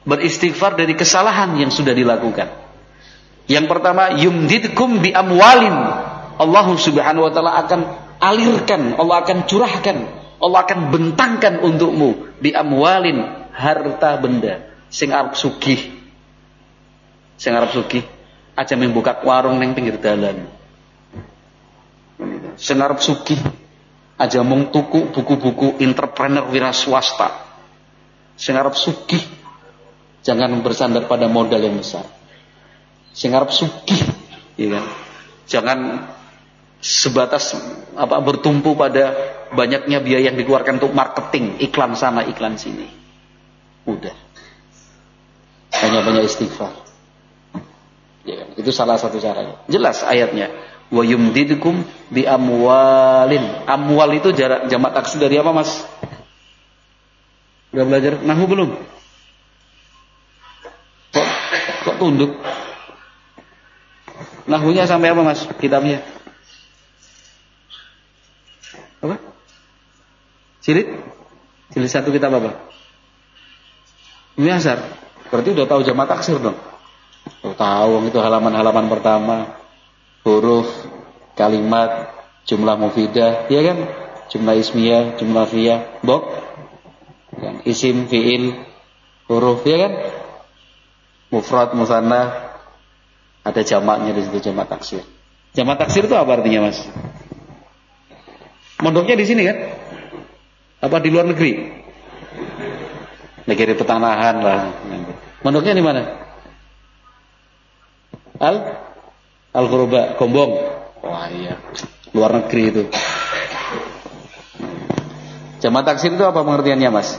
Beristighfar 0.05 0.77
dari 0.77 0.93
kesalahan 0.93 1.57
yang 1.57 1.73
sudah 1.73 1.97
dilakukan. 1.97 2.49
Yang 3.49 3.67
pertama, 3.69 4.13
yumdidkum 4.21 5.01
bi 5.01 5.17
amwalin. 5.17 5.77
Allah 6.41 6.67
Subhanahu 6.75 7.31
wa 7.31 7.33
taala 7.33 7.53
akan 7.65 7.81
alirkan, 8.19 8.99
Allah 8.99 9.23
akan 9.23 9.39
curahkan, 9.47 9.99
Allah 10.43 10.59
akan 10.67 10.79
bentangkan 10.91 11.63
untukmu 11.63 12.39
di 12.43 12.51
amwalin 12.53 13.49
harta 13.55 14.19
benda 14.19 14.75
sing 14.91 15.11
arep 15.11 15.35
sugih. 15.35 15.81
Sing 17.35 17.51
arep 17.55 17.75
sugih 17.75 18.07
aja 18.55 18.75
membuka 18.79 19.19
warung 19.27 19.59
neng 19.59 19.75
pinggir 19.75 19.99
dalan. 19.99 20.47
Sing 22.55 22.79
arep 22.79 23.03
sugih 23.03 23.39
aja 24.15 24.47
mung 24.47 24.71
tuku 24.71 25.11
buku-buku 25.11 25.83
entrepreneur 25.83 26.47
wira 26.47 26.71
swasta. 26.71 27.31
Sing 28.39 28.55
arep 28.55 28.79
sugih 28.79 29.23
jangan 30.23 30.55
bersandar 30.63 31.11
pada 31.11 31.27
modal 31.27 31.59
yang 31.59 31.79
besar. 31.79 32.07
Sing 33.15 33.31
arep 33.31 33.51
sugih, 33.55 34.03
ya 34.59 34.79
kan? 34.79 34.85
Jangan 35.45 35.79
sebatas 36.85 37.57
apa 37.97 38.21
bertumpu 38.21 38.77
pada 38.77 39.17
banyaknya 39.57 40.05
biaya 40.05 40.29
yang 40.29 40.37
dikeluarkan 40.37 40.77
untuk 40.77 40.93
marketing, 40.93 41.57
iklan 41.65 41.97
sana, 41.97 42.29
iklan 42.29 42.61
sini. 42.61 42.85
Udah 43.89 44.13
banyak-banyak 45.73 46.25
istighfar. 46.29 46.73
Ya 48.25 48.41
kan? 48.41 48.49
Itu 48.57 48.71
salah 48.73 48.97
satu 48.97 49.17
caranya. 49.21 49.61
Jelas 49.69 50.01
ayatnya. 50.05 50.53
Wa 50.89 51.05
yumdidukum 51.05 51.85
bi 52.09 52.25
amwalin. 52.25 53.65
Amwal 53.69 54.17
itu 54.17 54.33
jarak 54.33 54.69
jamak 54.69 54.93
taksir 54.97 55.21
dari 55.21 55.41
apa, 55.41 55.53
Mas? 55.53 55.85
Udah 57.73 57.85
belajar 57.85 58.23
nahu 58.23 58.45
belum? 58.49 58.71
Kok 61.13 61.29
kok 61.85 61.97
tunduk? 62.01 62.33
Nahunya 64.45 64.85
sampai 64.89 65.13
apa, 65.13 65.23
Mas? 65.25 65.45
Kitabnya? 65.61 66.05
Apa? 69.05 69.17
Cirit? 70.65 70.89
Cirit 71.77 71.91
satu 71.93 72.09
kitab 72.09 72.33
apa? 72.33 72.73
Ini 74.41 74.57
asar. 74.57 74.81
Berarti 75.29 75.53
udah 75.53 75.67
tahu 75.69 75.81
jamaah 75.85 76.09
taksir 76.09 76.41
dong. 76.41 76.57
Oh, 77.45 77.57
tahu 77.57 78.09
itu 78.09 78.19
halaman-halaman 78.21 78.89
pertama, 78.89 79.57
huruf, 80.25 80.69
kalimat, 81.37 82.13
jumlah 82.45 82.77
mufidah, 82.77 83.49
ya 83.49 83.61
kan? 83.65 83.79
Jumlah 84.33 84.57
ismiyah, 84.57 85.17
jumlah 85.21 85.45
fiyah, 85.49 86.01
bok, 86.01 86.25
kan? 87.37 87.61
isim, 87.69 88.09
fiil, 88.09 88.65
huruf, 89.29 89.65
ya 89.65 89.89
kan? 89.89 89.93
Mufrad, 91.33 91.73
musanna, 91.77 92.53
ada 93.45 93.61
jamaknya 93.61 94.17
di 94.17 94.25
situ 94.25 94.41
jamaah 94.41 94.69
taksir. 94.69 95.05
Jamaah 95.53 95.79
taksir 95.81 96.09
itu 96.09 96.17
apa 96.17 96.41
artinya, 96.41 96.69
Mas? 96.69 96.81
Mondoknya 98.85 99.17
di 99.17 99.25
sini 99.25 99.49
kan? 99.49 99.57
Apa 100.85 101.01
di 101.01 101.09
luar 101.09 101.25
negeri? 101.25 101.73
Negeri 103.49 103.73
petanahan 103.81 104.37
lah. 104.45 104.61
Mondoknya 105.41 105.73
di 105.73 105.81
mana? 105.81 106.03
Al 108.45 108.57
Al 109.57 109.67
Qurba, 109.73 110.21
Gombong. 110.21 110.53
Wah 111.01 111.31
iya, 111.33 111.57
luar 112.13 112.45
negeri 112.45 112.63
itu. 112.69 112.83
Jamak 115.65 115.89
taksir 115.89 116.13
itu 116.13 116.25
apa 116.27 116.45
pengertiannya, 116.45 116.91
Mas? 116.93 117.17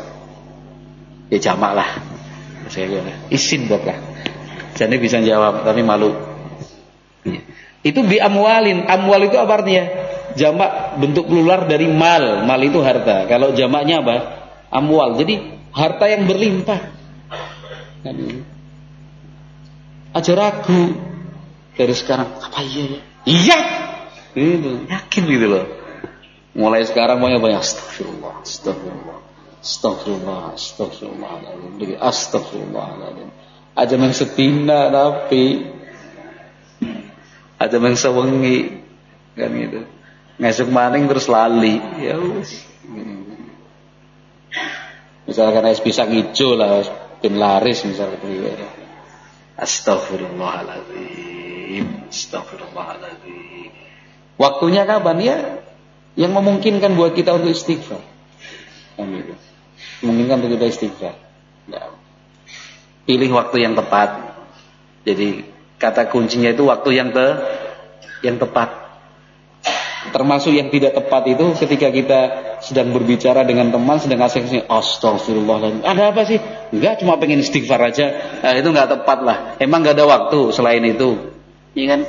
Ya 1.34 1.42
jamak 1.42 1.74
lah. 1.74 1.90
Saya 2.70 3.02
isin 3.34 3.66
dok 3.66 3.88
lah. 3.90 3.98
Jadi 4.78 5.02
bisa 5.02 5.18
jawab, 5.24 5.66
tapi 5.66 5.82
malu. 5.82 6.14
Itu 7.82 8.06
bi 8.06 8.22
amwalin. 8.22 8.86
Amwal 8.86 9.32
itu 9.32 9.38
apa 9.40 9.64
artinya? 9.64 9.86
Jamak 10.36 11.00
bentuk 11.00 11.32
plural 11.32 11.68
dari 11.68 11.88
mal. 11.88 12.44
Mal 12.44 12.62
itu 12.64 12.84
harta. 12.84 13.28
Kalau 13.28 13.56
jamaknya 13.56 14.04
apa? 14.04 14.16
Amwal. 14.72 15.16
Jadi 15.16 15.40
harta 15.72 16.06
yang 16.12 16.28
berlimpah. 16.28 16.80
Kan 18.04 18.16
Aja 20.16 20.32
ragu 20.32 20.96
dari 21.76 21.92
sekarang 21.92 22.40
apa 22.40 22.60
iya 22.64 22.84
ya? 22.88 23.00
Iya. 23.28 23.60
Itu 24.36 24.88
yakin 24.88 25.24
gitu 25.28 25.48
loh. 25.52 25.66
Mulai 26.56 26.88
sekarang 26.88 27.20
banyak 27.20 27.44
banyak 27.44 27.60
astagfirullah, 27.60 28.40
astagfirullah, 28.48 29.20
astagfirullah, 29.60 30.40
astagfirullah, 30.56 31.32
astagfirullah. 32.00 32.88
Aja 33.76 34.00
meng 34.00 34.16
setina 34.16 34.88
tapi 34.88 35.68
aja 37.60 37.76
meng 37.76 38.00
sewengi 38.00 38.80
kan 39.36 39.52
gitu. 39.52 39.84
Ngesuk 40.36 40.68
maning 40.68 41.08
terus 41.08 41.32
lali. 41.32 41.80
Ya 42.00 42.20
wis. 42.20 42.68
Misalkan 45.26 45.66
es 45.66 45.82
pisang 45.82 46.14
hijau 46.14 46.54
lah, 46.54 46.86
bin 47.18 47.42
laris 47.42 47.82
misalnya 47.82 48.22
ya. 48.22 48.54
Astagfirullahaladzim 49.56 52.12
Astagfirullahaladzim 52.12 53.72
Waktunya 54.36 54.84
kapan 54.84 55.18
ya 55.24 55.64
Yang 56.20 56.32
memungkinkan 56.36 57.00
buat 57.00 57.16
kita 57.16 57.40
untuk 57.40 57.56
istighfar. 57.56 58.04
Memungkinkan 60.04 60.44
untuk 60.44 60.60
kita 60.60 60.68
istighfar 60.68 61.16
ya. 61.72 61.88
Pilih 63.08 63.32
waktu 63.32 63.64
yang 63.64 63.80
tepat 63.80 64.36
Jadi 65.08 65.48
kata 65.80 66.12
kuncinya 66.12 66.52
itu 66.52 66.68
waktu 66.68 66.92
yang 66.96 67.12
te 67.16 67.28
yang 68.24 68.40
tepat 68.40 68.85
Termasuk 70.14 70.54
yang 70.54 70.70
tidak 70.70 70.94
tepat 70.94 71.26
itu 71.30 71.56
ketika 71.58 71.88
kita 71.90 72.20
sedang 72.62 72.94
berbicara 72.94 73.42
dengan 73.46 73.74
teman, 73.74 73.98
sedang 73.98 74.22
asik-asik, 74.26 74.70
astagfirullahaladzim. 74.70 75.82
Ada 75.82 76.04
apa 76.14 76.22
sih? 76.26 76.40
Enggak, 76.74 77.02
cuma 77.02 77.18
pengen 77.18 77.42
istighfar 77.42 77.82
aja. 77.82 78.06
Nah, 78.42 78.54
itu 78.58 78.68
enggak 78.70 78.90
tepat 78.94 79.20
lah. 79.26 79.38
Emang 79.58 79.82
enggak 79.82 79.98
ada 80.02 80.06
waktu 80.06 80.54
selain 80.54 80.84
itu. 80.86 81.34
Iya 81.76 81.86
kan? 81.98 82.02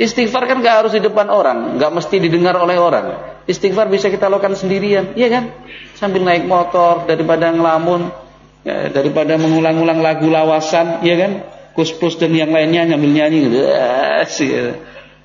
Istighfar 0.00 0.48
kan 0.48 0.64
enggak 0.64 0.82
harus 0.82 0.92
di 0.96 1.04
depan 1.04 1.28
orang, 1.28 1.76
enggak 1.76 1.92
mesti 1.92 2.16
didengar 2.16 2.56
oleh 2.56 2.80
orang. 2.80 3.36
Istighfar 3.44 3.92
bisa 3.92 4.08
kita 4.08 4.32
lakukan 4.32 4.56
sendirian, 4.56 5.12
iya 5.14 5.28
kan? 5.28 5.52
Sambil 5.94 6.24
naik 6.24 6.48
motor 6.48 7.04
daripada 7.04 7.52
ngelamun, 7.52 8.08
ya, 8.64 8.88
daripada 8.88 9.36
mengulang-ulang 9.36 10.00
lagu 10.00 10.26
lawasan, 10.32 11.04
iya 11.04 11.14
kan? 11.20 11.32
Kus 11.76 11.92
plus 11.92 12.16
dan 12.16 12.32
yang 12.32 12.52
lainnya 12.52 12.84
nyambil 12.88 13.10
nyanyi 13.12 13.38
gitu. 13.48 13.60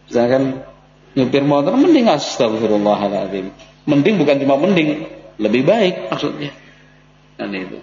Misalkan 0.08 0.64
Nyupir 1.18 1.42
motor 1.42 1.74
mending 1.74 2.06
astagfirullahaladzim. 2.14 3.50
Mending 3.90 4.22
bukan 4.22 4.38
cuma 4.38 4.56
mending, 4.62 5.10
lebih 5.42 5.66
baik 5.66 6.14
maksudnya. 6.14 6.54
Dan 7.42 7.58
itu. 7.58 7.82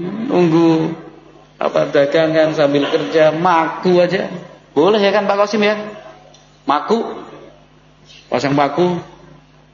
Nunggu 0.00 0.96
apa 1.60 1.92
dagangan 1.92 2.56
sambil 2.56 2.88
kerja, 2.88 3.36
maku 3.36 4.00
aja. 4.00 4.32
Boleh 4.72 4.96
ya 4.96 5.12
kan 5.12 5.28
Pak 5.28 5.44
Kosim 5.44 5.60
ya? 5.60 5.76
Maku. 6.64 7.20
Pasang 8.32 8.56
maku 8.56 8.96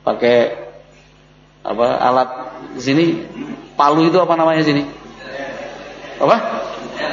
pakai 0.03 0.67
apa 1.63 1.87
alat 2.03 2.31
sini 2.83 3.23
palu 3.79 4.11
itu 4.11 4.19
apa 4.19 4.35
namanya 4.35 4.67
sini? 4.67 4.83
Apa? 6.19 6.37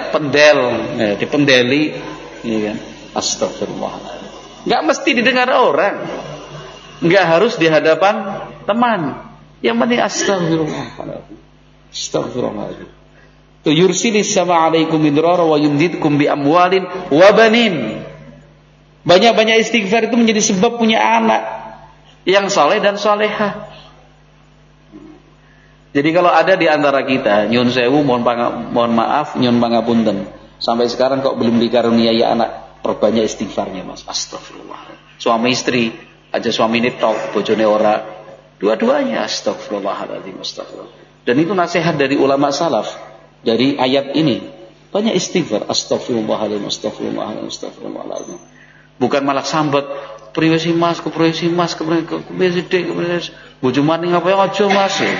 Pendel. 0.09 0.59
Ya, 0.97 1.27
pendeli 1.29 1.93
Iya 2.41 2.73
kan? 2.73 2.77
Astagfirullah. 3.13 4.20
Enggak 4.65 4.81
mesti 4.85 5.09
didengar 5.17 5.49
orang. 5.49 5.95
Enggak 7.01 7.25
harus 7.25 7.57
di 7.57 7.65
hadapan 7.65 8.45
teman. 8.69 9.31
Yang 9.61 9.77
penting 9.77 9.99
astagfirullah. 10.01 10.85
Astagfirullah. 11.89 12.65
Tu 13.61 13.71
yursilis 13.77 14.33
sama 14.33 14.57
alaikum 14.69 14.97
idrara 15.05 15.45
wa 15.45 15.57
yumdidkum 15.57 16.17
bi 16.17 16.25
amwalin 16.25 16.85
wa 17.13 17.29
banin. 17.33 18.05
Banyak-banyak 19.01 19.61
istighfar 19.65 20.09
itu 20.09 20.17
menjadi 20.17 20.41
sebab 20.53 20.77
punya 20.77 21.01
anak 21.01 21.41
yang 22.25 22.49
soleh 22.53 22.77
dan 22.81 23.01
soleha. 23.01 23.69
Jadi 25.91 26.09
kalau 26.15 26.31
ada 26.31 26.55
di 26.55 26.71
antara 26.71 27.03
kita, 27.03 27.51
nyun 27.51 27.67
sewu, 27.67 27.99
mohon, 28.05 28.23
mohon 28.71 28.93
maaf, 28.95 29.35
nyun 29.35 29.59
pangapunten. 29.59 30.29
Sampai 30.61 30.87
sekarang 30.87 31.19
kok 31.19 31.35
belum 31.35 31.59
dikaruniai 31.59 32.21
anak, 32.23 32.70
perbanyak 32.91 33.23
istighfarnya 33.27 33.87
mas. 33.87 34.03
Astagfirullah. 34.03 34.91
Suami 35.15 35.55
istri, 35.55 35.95
aja 36.33 36.49
suami 36.51 36.83
ini 36.83 36.91
tok, 36.99 37.31
bojone 37.31 37.63
ora. 37.63 37.95
Dua-duanya 38.59 39.25
astagfirullahaladzim, 39.25 40.37
astagfirullah. 40.37 41.23
Dan 41.23 41.35
itu 41.39 41.53
nasihat 41.55 41.95
dari 41.95 42.19
ulama 42.19 42.51
salaf 42.51 42.91
dari 43.41 43.79
ayat 43.79 44.13
ini. 44.17 44.43
Banyak 44.91 45.15
istighfar, 45.15 45.71
astagfirullahaladzim, 45.71 46.67
astagfirullahaladzim, 46.67 47.47
astagfirullahaladzim. 47.47 48.39
Bukan 48.99 49.21
malah 49.23 49.47
sambat, 49.47 49.87
priwesi 50.35 50.75
mas, 50.75 50.99
ke 50.99 51.09
priwesi 51.09 51.47
mas, 51.47 51.73
ke 51.73 51.83
priwesi 51.87 52.67
dek, 52.67 52.83
ke 52.89 52.93
priwesi 52.93 53.31
bojo 53.63 53.81
maning 53.81 54.13
apa 54.13 54.27
yang 54.29 54.73
mas. 54.73 54.95
Ya. 54.99 55.13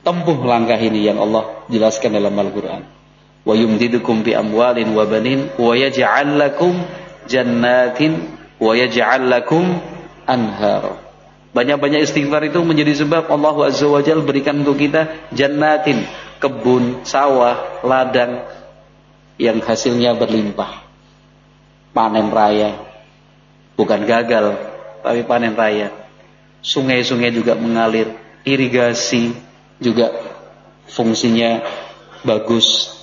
Tempuh 0.00 0.38
langkah 0.48 0.80
ini 0.80 1.04
yang 1.04 1.20
Allah 1.20 1.64
jelaskan 1.68 2.16
dalam 2.16 2.32
Al-Quran. 2.32 2.99
Wa 3.40 3.56
yumdidukum 3.56 4.20
bi 4.20 4.36
amwalin 4.36 4.92
wa 4.92 5.08
banin 5.08 5.48
wa 5.56 5.72
yaj'al 5.72 6.36
lakum 6.36 6.76
jannatin 7.24 8.36
wa 8.60 8.72
yaj'al 8.76 9.26
lakum 9.32 9.80
anhar. 10.28 11.10
Banyak-banyak 11.50 12.06
istighfar 12.06 12.46
itu 12.46 12.62
menjadi 12.62 13.02
sebab 13.02 13.26
Allah 13.26 13.54
Azza 13.66 13.90
wa 13.90 13.98
Jal 13.98 14.22
berikan 14.22 14.62
untuk 14.62 14.78
kita 14.78 15.10
jannatin, 15.34 16.06
kebun, 16.38 17.02
sawah, 17.02 17.82
ladang 17.82 18.46
yang 19.34 19.58
hasilnya 19.58 20.14
berlimpah. 20.14 20.86
Panen 21.90 22.30
raya. 22.30 22.86
Bukan 23.74 24.06
gagal, 24.06 24.54
tapi 25.02 25.26
panen 25.26 25.58
raya. 25.58 25.90
Sungai-sungai 26.62 27.34
juga 27.34 27.58
mengalir, 27.58 28.14
irigasi 28.46 29.34
juga 29.82 30.14
fungsinya 30.86 31.66
bagus. 32.22 32.99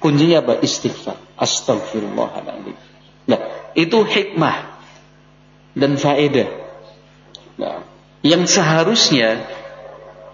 Kuncinya 0.00 0.42
apa? 0.42 0.62
Istighfar. 0.62 1.18
Astagfirullahaladzim. 1.36 2.76
Nah, 3.26 3.40
itu 3.74 3.98
hikmah 4.06 4.78
dan 5.76 5.98
faedah 6.00 6.66
Nah, 7.56 7.80
yang 8.20 8.44
seharusnya 8.44 9.48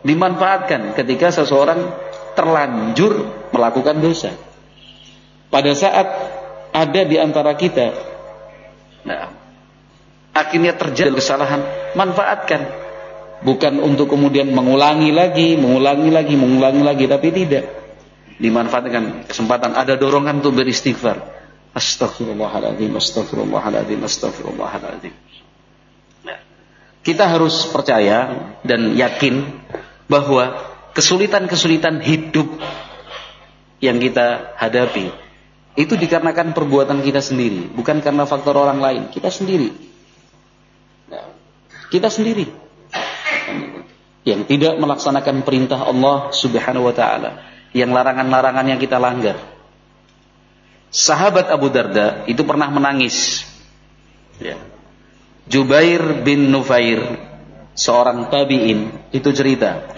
dimanfaatkan 0.02 0.98
ketika 0.98 1.30
seseorang 1.30 1.94
terlanjur 2.34 3.30
melakukan 3.54 4.02
dosa. 4.02 4.34
Pada 5.52 5.70
saat 5.78 6.06
ada 6.72 7.00
di 7.06 7.16
antara 7.20 7.54
kita, 7.54 7.94
nah, 9.06 9.30
akhirnya 10.34 10.74
terjadi 10.74 11.14
kesalahan, 11.14 11.62
manfaatkan. 11.94 12.82
Bukan 13.42 13.82
untuk 13.82 14.06
kemudian 14.06 14.54
mengulangi 14.54 15.10
lagi, 15.10 15.58
mengulangi 15.58 16.14
lagi, 16.14 16.34
mengulangi 16.38 16.82
lagi, 16.86 17.04
tapi 17.10 17.28
tidak. 17.34 17.81
Dimanfaatkan 18.40 19.28
kesempatan, 19.28 19.76
ada 19.76 19.96
dorongan 19.96 20.40
untuk 20.44 20.60
beristighfar. 20.60 21.20
Astagfirullahaladzim, 21.72 22.92
astagfirullahaladzim, 22.92 24.00
astagfirullahaladzim. 24.04 25.14
Kita 27.02 27.24
harus 27.26 27.66
percaya 27.66 28.30
dan 28.62 28.94
yakin 28.94 29.42
bahwa 30.06 30.54
kesulitan-kesulitan 30.94 31.98
hidup 31.98 32.46
yang 33.82 33.98
kita 33.98 34.54
hadapi 34.54 35.10
itu 35.74 35.96
dikarenakan 35.96 36.52
perbuatan 36.52 37.00
kita 37.02 37.18
sendiri, 37.18 37.72
bukan 37.72 38.04
karena 38.04 38.28
faktor 38.28 38.54
orang 38.60 38.78
lain. 38.78 39.02
Kita 39.08 39.32
sendiri. 39.32 39.72
Nah, 41.08 41.32
kita 41.88 42.12
sendiri 42.12 42.46
yang 44.22 44.46
tidak 44.46 44.78
melaksanakan 44.78 45.42
perintah 45.42 45.82
Allah 45.82 46.30
Subhanahu 46.30 46.86
wa 46.86 46.94
taala, 46.94 47.51
yang 47.72 47.92
larangan-larangan 47.92 48.76
yang 48.76 48.80
kita 48.80 49.00
langgar. 49.00 49.36
Sahabat 50.92 51.48
Abu 51.48 51.72
Darda 51.72 52.28
itu 52.28 52.44
pernah 52.44 52.68
menangis. 52.68 53.48
Ya 54.36 54.60
Jubair 55.48 56.22
bin 56.22 56.54
Nufair 56.54 57.02
seorang 57.74 58.30
tabi'in 58.30 58.94
itu 59.10 59.30
cerita 59.34 59.90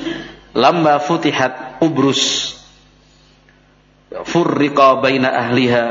lamba 0.56 0.96
futihat 1.02 1.84
Ubrus 1.84 2.54
furriqa 4.24 5.04
baina 5.04 5.28
ahliha 5.28 5.84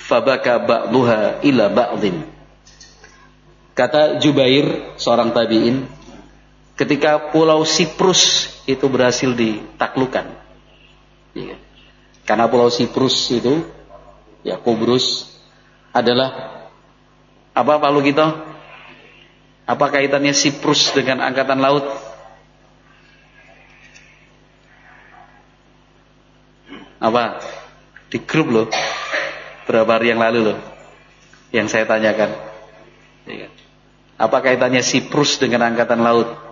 fabaka 0.00 0.64
ba'duha 0.64 1.44
ila 1.44 1.64
ba'din 1.68 2.24
kata 3.76 4.16
Jubair 4.22 4.96
seorang 4.96 5.36
tabi'in 5.36 5.84
ketika 6.80 7.30
pulau 7.36 7.68
Siprus 7.68 8.48
itu 8.64 8.86
berhasil 8.88 9.36
ditaklukkan 9.36 10.24
iya. 11.36 11.56
karena 12.26 12.46
pulau 12.50 12.70
Siprus 12.70 13.30
itu 13.32 13.66
ya 14.46 14.56
Kubrus 14.58 15.30
adalah 15.90 16.62
apa 17.52 17.82
Pak 17.82 17.90
Lugito 17.90 18.50
apa 19.70 19.86
kaitannya 19.86 20.34
Siprus 20.34 20.90
dengan 20.90 21.22
angkatan 21.22 21.62
laut? 21.62 21.86
Apa? 26.98 27.38
Di 28.10 28.18
grup 28.26 28.50
loh. 28.50 28.66
Berapa 29.70 29.94
hari 29.94 30.10
yang 30.10 30.18
lalu 30.18 30.50
loh. 30.50 30.58
Yang 31.54 31.70
saya 31.70 31.86
tanyakan. 31.86 32.34
Iya. 33.30 33.46
Apa 34.18 34.42
kaitannya 34.42 34.82
Siprus 34.82 35.38
dengan 35.38 35.70
angkatan 35.70 36.02
laut? 36.02 36.49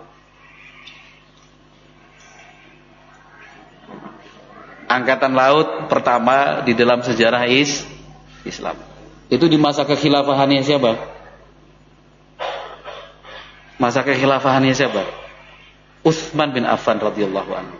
Angkatan 4.89 5.37
laut 5.37 5.85
pertama 5.85 6.65
di 6.65 6.73
dalam 6.73 7.05
sejarah 7.05 7.45
is 7.45 7.85
Islam. 8.41 8.73
Itu 9.29 9.45
di 9.45 9.61
masa 9.61 9.85
kekhilafahannya 9.85 10.65
siapa? 10.65 10.97
Masa 13.77 14.01
kekhilafahannya 14.01 14.73
siapa? 14.73 15.05
Utsman 16.01 16.57
bin 16.57 16.65
Affan 16.65 16.97
radhiyallahu 16.97 17.51
anhu. 17.53 17.77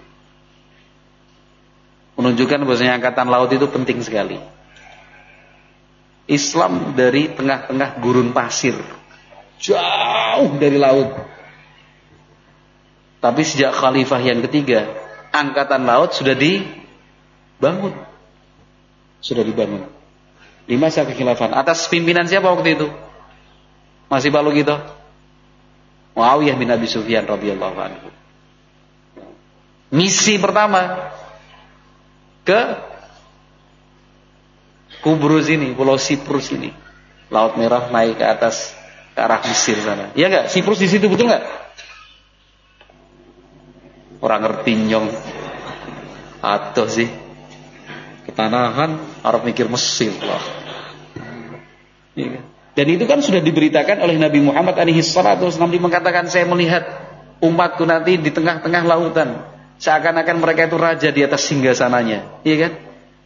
Menunjukkan 2.22 2.62
bahwasanya 2.62 3.02
angkatan 3.02 3.28
laut 3.32 3.50
itu 3.50 3.66
penting 3.66 4.06
sekali. 4.06 4.38
Islam 6.30 6.94
dari 6.94 7.34
tengah-tengah 7.34 7.98
gurun 7.98 8.30
pasir. 8.38 8.78
Jauh 9.58 10.54
dari 10.62 10.78
laut. 10.78 11.10
Tapi 13.20 13.42
sejak 13.44 13.74
khalifah 13.74 14.22
yang 14.22 14.46
ketiga, 14.46 14.88
angkatan 15.34 15.84
laut 15.90 16.16
sudah 16.16 16.38
dibangun. 17.60 17.92
Sudah 19.20 19.44
dibangun. 19.44 19.84
Di 20.64 20.80
masa 20.80 21.04
kekhilafan. 21.04 21.52
Atas 21.52 21.92
pimpinan 21.92 22.24
siapa 22.24 22.48
waktu 22.48 22.80
itu? 22.80 22.88
Masih 24.08 24.32
balu 24.32 24.56
gitu? 24.56 24.80
Muawiyah 26.16 26.56
bin 26.56 26.72
Abi 26.72 26.88
Sufyan 26.88 27.28
radhiyallahu 27.28 27.78
anhu. 27.78 28.10
Misi 29.92 30.40
pertama 30.40 31.12
ke 32.48 32.88
Kubrus 35.04 35.52
ini, 35.52 35.76
Pulau 35.76 36.00
Siprus 36.00 36.56
ini. 36.56 36.72
Laut 37.30 37.60
Merah 37.60 37.92
naik 37.94 38.18
ke 38.18 38.26
atas 38.26 38.74
ke 39.14 39.20
arah 39.20 39.44
Mesir 39.44 39.78
sana. 39.84 40.16
Iya 40.16 40.32
enggak? 40.32 40.46
Siprus 40.50 40.80
di 40.82 40.88
situ 40.90 41.12
betul 41.12 41.30
enggak? 41.30 41.46
Orang 44.20 44.42
ngerti 44.48 44.74
nyong. 44.76 45.08
Atau 46.40 46.88
sih 46.88 47.29
ketanahan 48.40 48.96
Arab 49.20 49.44
mikir 49.44 49.68
Mesir 49.68 50.16
lah. 50.24 50.40
Ya 52.16 52.40
kan? 52.40 52.44
Dan 52.80 52.86
itu 52.88 53.04
kan 53.04 53.20
sudah 53.20 53.44
diberitakan 53.44 54.00
oleh 54.00 54.16
Nabi 54.16 54.40
Muhammad 54.40 54.80
alaihi 54.80 55.04
salatu 55.04 55.52
wasallam 55.52 55.76
mengatakan 55.76 56.32
saya 56.32 56.48
melihat 56.48 56.88
umatku 57.44 57.84
nanti 57.84 58.16
di 58.16 58.32
tengah-tengah 58.32 58.88
lautan 58.88 59.44
seakan-akan 59.76 60.40
mereka 60.40 60.72
itu 60.72 60.80
raja 60.80 61.10
di 61.12 61.20
atas 61.20 61.44
singgasananya, 61.52 62.40
iya 62.48 62.56
kan? 62.64 62.72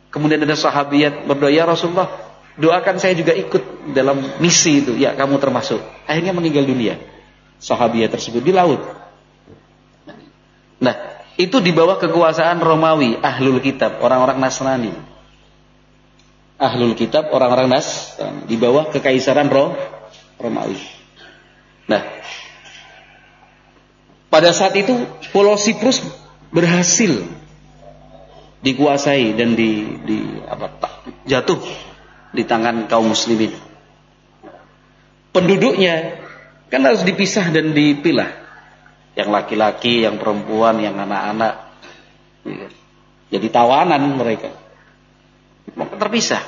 Kemudian 0.09 0.41
ada 0.41 0.57
sahabiat 0.57 1.29
berdoa, 1.29 1.53
"Ya 1.53 1.69
Rasulullah, 1.69 2.09
doakan 2.57 2.97
saya 2.97 3.13
juga 3.13 3.37
ikut 3.37 3.93
dalam 3.93 4.17
misi 4.41 4.81
itu." 4.81 4.97
Ya, 4.97 5.13
kamu 5.13 5.37
termasuk. 5.37 5.81
Akhirnya 6.09 6.33
meninggal 6.33 6.65
dunia. 6.65 6.97
Sahabiat 7.61 8.13
tersebut 8.13 8.41
di 8.41 8.53
laut. 8.53 8.81
Nah, 10.81 11.12
itu 11.35 11.57
di 11.59 11.71
bawah 11.73 11.97
kekuasaan 11.97 12.61
Romawi, 12.61 13.17
ahlul 13.19 13.59
kitab, 13.59 13.97
orang-orang 14.01 14.37
Nasrani 14.37 15.13
ahlul 16.63 16.95
kitab 16.95 17.27
orang-orang 17.35 17.67
Nas 17.67 18.15
di 18.47 18.55
bawah 18.55 18.87
kekaisaran 18.87 19.51
Rom 19.51 19.75
Romawi. 20.39 20.79
Nah, 21.91 22.01
pada 24.31 24.55
saat 24.55 24.71
itu 24.79 25.03
Pulau 25.35 25.59
Siprus 25.59 25.99
berhasil 26.53 27.27
dikuasai 28.63 29.35
dan 29.35 29.59
di, 29.59 29.99
di 30.07 30.17
apa 30.47 30.71
jatuh 31.27 31.59
di 32.31 32.47
tangan 32.47 32.87
kaum 32.87 33.11
muslimin. 33.11 33.51
Penduduknya 35.35 36.23
kan 36.71 36.85
harus 36.85 37.03
dipisah 37.03 37.51
dan 37.51 37.75
dipilah. 37.75 38.42
Yang 39.13 39.29
laki-laki, 39.29 40.05
yang 40.05 40.17
perempuan, 40.17 40.81
yang 40.81 40.97
anak-anak. 40.97 41.69
Jadi 43.29 43.47
tawanan 43.53 44.17
mereka 44.17 44.63
terpisah. 46.03 46.43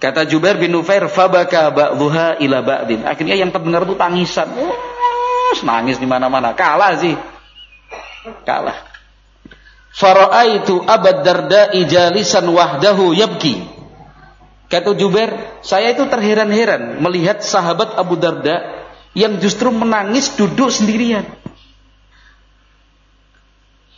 Kata 0.00 0.24
Jubair 0.24 0.56
bin 0.56 0.72
Nufair, 0.72 1.04
fabaka 1.12 1.68
ba'dhuha 1.70 2.40
ila 2.40 2.58
ba'din. 2.64 3.04
Akhirnya 3.04 3.36
yang 3.36 3.52
terdengar 3.52 3.84
itu 3.84 3.94
tangisan. 4.00 4.48
Oh, 4.56 4.72
nangis 5.60 6.00
di 6.00 6.08
mana-mana. 6.08 6.56
Kalah 6.56 6.96
sih. 6.96 7.12
Kalah. 8.48 8.88
Fara'aitu 9.92 10.80
Abad 10.88 11.20
Darda'i 11.20 11.84
jalisan 11.84 12.48
wahdahu 12.48 13.12
yabki. 13.12 13.60
Kata 14.72 14.96
Jubair, 14.96 15.60
saya 15.60 15.92
itu 15.92 16.06
terheran-heran 16.08 17.02
melihat 17.02 17.42
sahabat 17.42 17.98
Abu 17.98 18.16
Darda 18.16 18.79
yang 19.16 19.42
justru 19.42 19.74
menangis 19.74 20.34
duduk 20.38 20.70
sendirian. 20.70 21.26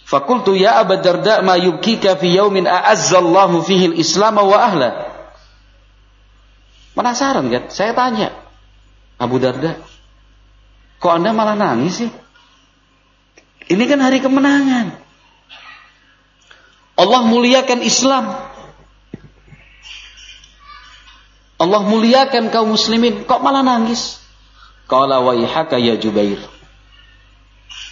Fakultu 0.09 0.53
ya 0.53 0.77
Abu 0.81 1.01
Darda 1.01 1.41
ma 1.41 1.57
yubkika 1.57 2.21
fi 2.21 2.37
yaumin 2.37 2.69
a'azzallahu 2.69 3.65
fihi 3.65 3.97
al-islam 3.97 4.37
wa 4.45 4.59
ahla. 4.61 4.91
Penasaran 6.93 7.49
kan? 7.49 7.73
Saya 7.73 7.97
tanya. 7.97 8.29
Abu 9.17 9.41
Darda, 9.41 9.81
kok 11.01 11.13
Anda 11.13 11.33
malah 11.33 11.57
nangis 11.57 12.05
sih? 12.05 12.11
Ini 13.73 13.85
kan 13.89 14.05
hari 14.05 14.21
kemenangan. 14.21 15.01
Allah 16.99 17.21
muliakan 17.25 17.81
Islam. 17.81 18.37
Allah 21.57 21.83
muliakan 21.87 22.51
kaum 22.51 22.75
muslimin, 22.75 23.23
kok 23.25 23.41
malah 23.41 23.63
nangis? 23.63 24.22
Qala 24.91 25.23
wa 25.23 25.33
ya 25.37 25.95
Jubair. 25.97 26.41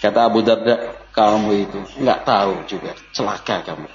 Kata 0.00 0.28
Abu 0.28 0.40
Darda, 0.40 0.96
kamu 1.12 1.50
itu 1.68 1.80
nggak 2.00 2.20
tahu 2.24 2.64
juga 2.64 2.96
celaka 3.12 3.60
kamu. 3.66 3.88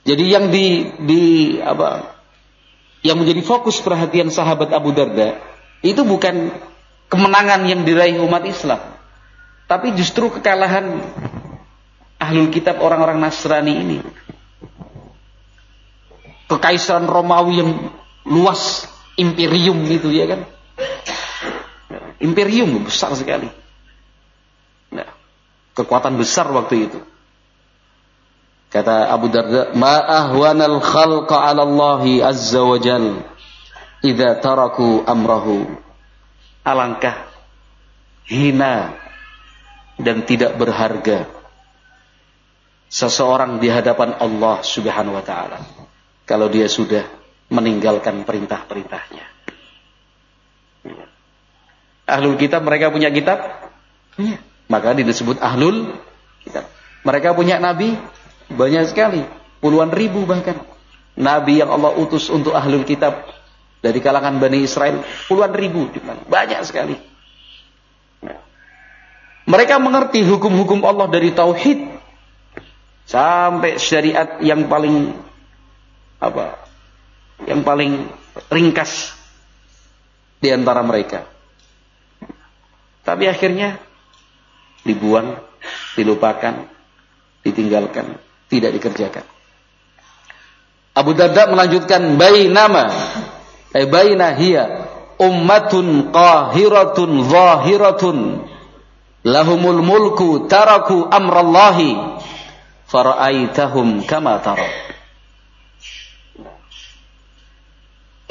Jadi 0.00 0.24
yang 0.32 0.48
di 0.48 0.88
di 1.04 1.24
apa 1.60 2.16
yang 3.04 3.20
menjadi 3.20 3.44
fokus 3.44 3.80
perhatian 3.84 4.32
sahabat 4.32 4.72
Abu 4.72 4.96
Darda 4.96 5.36
itu 5.84 6.00
bukan 6.04 6.52
kemenangan 7.12 7.68
yang 7.68 7.84
diraih 7.84 8.16
umat 8.24 8.48
Islam, 8.48 8.80
tapi 9.68 9.92
justru 9.92 10.32
kekalahan 10.32 11.04
ahlul 12.20 12.48
kitab 12.48 12.80
orang-orang 12.80 13.20
Nasrani 13.20 13.74
ini. 13.76 13.98
Kekaisaran 16.48 17.06
Romawi 17.06 17.62
yang 17.62 17.70
luas 18.26 18.90
imperium 19.16 19.86
gitu 19.88 20.12
ya 20.12 20.28
kan. 20.28 20.40
Imperium 22.20 22.84
besar 22.84 23.16
sekali 23.16 23.48
kekuatan 25.80 26.20
besar 26.20 26.50
waktu 26.52 26.90
itu. 26.90 27.00
Kata 28.70 29.10
Abu 29.10 29.32
Darda, 29.32 29.74
"Ma 29.74 29.98
ahwanal 29.98 30.78
khalqa 30.78 31.42
'ala 31.42 31.66
Allah 31.66 32.02
azza 32.28 32.62
wa 32.62 32.78
jal 32.78 33.18
idza 34.04 34.38
taraku 34.38 35.02
amrahu." 35.02 35.66
Alangkah 36.62 37.26
hina 38.30 38.94
dan 39.98 40.22
tidak 40.22 40.54
berharga 40.54 41.26
seseorang 42.86 43.58
di 43.58 43.66
hadapan 43.72 44.14
Allah 44.22 44.62
Subhanahu 44.62 45.18
wa 45.18 45.24
taala 45.24 45.58
kalau 46.28 46.46
dia 46.46 46.68
sudah 46.70 47.02
meninggalkan 47.50 48.22
perintah-perintahnya. 48.22 49.26
Ahlul 52.10 52.38
kitab 52.38 52.62
mereka 52.66 52.90
punya 52.90 53.10
kitab? 53.10 53.38
Punya. 54.14 54.38
Maka 54.70 54.94
disebut 54.94 55.42
ahlul 55.42 55.98
kitab. 56.46 56.66
Mereka 57.02 57.34
punya 57.34 57.58
nabi 57.58 57.98
banyak 58.50 58.86
sekali, 58.90 59.22
puluhan 59.58 59.90
ribu 59.90 60.26
bahkan. 60.26 60.58
Nabi 61.18 61.58
yang 61.58 61.74
Allah 61.74 61.94
utus 61.98 62.30
untuk 62.30 62.54
ahlul 62.54 62.86
kitab 62.86 63.26
dari 63.82 63.98
kalangan 63.98 64.38
Bani 64.38 64.62
Israel 64.62 65.02
puluhan 65.26 65.52
ribu, 65.52 65.90
banyak 66.30 66.62
sekali. 66.62 66.96
Mereka 69.50 69.82
mengerti 69.82 70.22
hukum-hukum 70.22 70.86
Allah 70.86 71.10
dari 71.10 71.34
tauhid 71.34 71.90
sampai 73.10 73.82
syariat 73.82 74.38
yang 74.38 74.70
paling 74.70 75.10
apa? 76.22 76.69
Yang 77.48 77.60
paling 77.64 77.92
ringkas 78.52 79.16
di 80.40 80.48
antara 80.48 80.80
mereka. 80.80 81.28
Tapi 83.04 83.28
akhirnya 83.28 83.80
dibuang, 84.84 85.36
dilupakan, 85.96 86.68
ditinggalkan, 87.44 88.16
tidak 88.48 88.70
dikerjakan. 88.76 89.24
Abu 90.96 91.14
Darda 91.14 91.48
melanjutkan 91.48 92.18
nama, 92.50 92.84
eh 93.72 93.86
baina 93.86 94.34
hiya 94.34 94.64
ummatun 95.20 96.10
qahiratun 96.10 97.10
zahiratun 97.28 98.18
lahumul 99.22 99.80
mulku 99.84 100.48
taraku 100.48 101.06
amrallahi 101.06 102.18
faraaitahum 102.88 104.02
kama 104.08 104.40
tara 104.40 104.89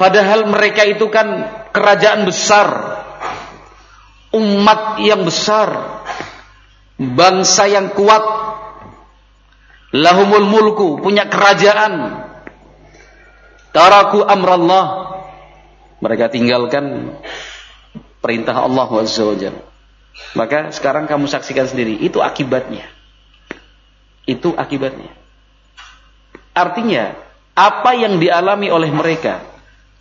Padahal 0.00 0.48
mereka 0.48 0.88
itu 0.88 1.12
kan 1.12 1.44
kerajaan 1.76 2.24
besar, 2.24 2.68
umat 4.32 4.96
yang 5.04 5.28
besar, 5.28 6.00
bangsa 6.96 7.68
yang 7.68 7.92
kuat. 7.92 8.24
Lahumul 9.92 10.48
mulku 10.48 11.04
punya 11.04 11.28
kerajaan. 11.28 12.24
Taraku 13.76 14.24
amrallah. 14.24 14.86
Mereka 16.00 16.32
tinggalkan 16.32 17.12
perintah 18.24 18.56
Allah 18.56 18.88
SWT 18.88 19.68
maka 20.32 20.70
sekarang 20.70 21.10
kamu 21.10 21.26
saksikan 21.26 21.66
sendiri 21.66 21.98
itu 21.98 22.22
akibatnya. 22.22 22.86
Itu 24.24 24.54
akibatnya. 24.54 25.10
Artinya 26.54 27.18
apa 27.56 27.90
yang 27.98 28.22
dialami 28.22 28.70
oleh 28.70 28.90
mereka 28.94 29.49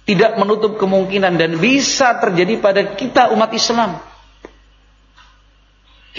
tidak 0.10 0.42
menutup 0.42 0.82
kemungkinan 0.82 1.38
dan 1.38 1.62
bisa 1.62 2.18
terjadi 2.18 2.58
pada 2.58 2.98
kita 2.98 3.30
umat 3.30 3.54
Islam 3.54 4.02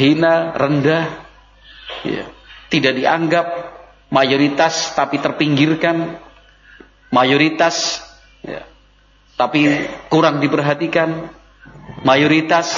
hina, 0.01 0.55
rendah, 0.55 1.07
ya. 2.07 2.25
tidak 2.71 2.93
dianggap 2.97 3.47
mayoritas 4.09 4.95
tapi 4.95 5.19
terpinggirkan, 5.19 6.17
mayoritas 7.11 8.01
ya. 8.41 8.65
tapi 9.35 9.91
kurang 10.09 10.39
diperhatikan, 10.39 11.31
mayoritas 12.07 12.73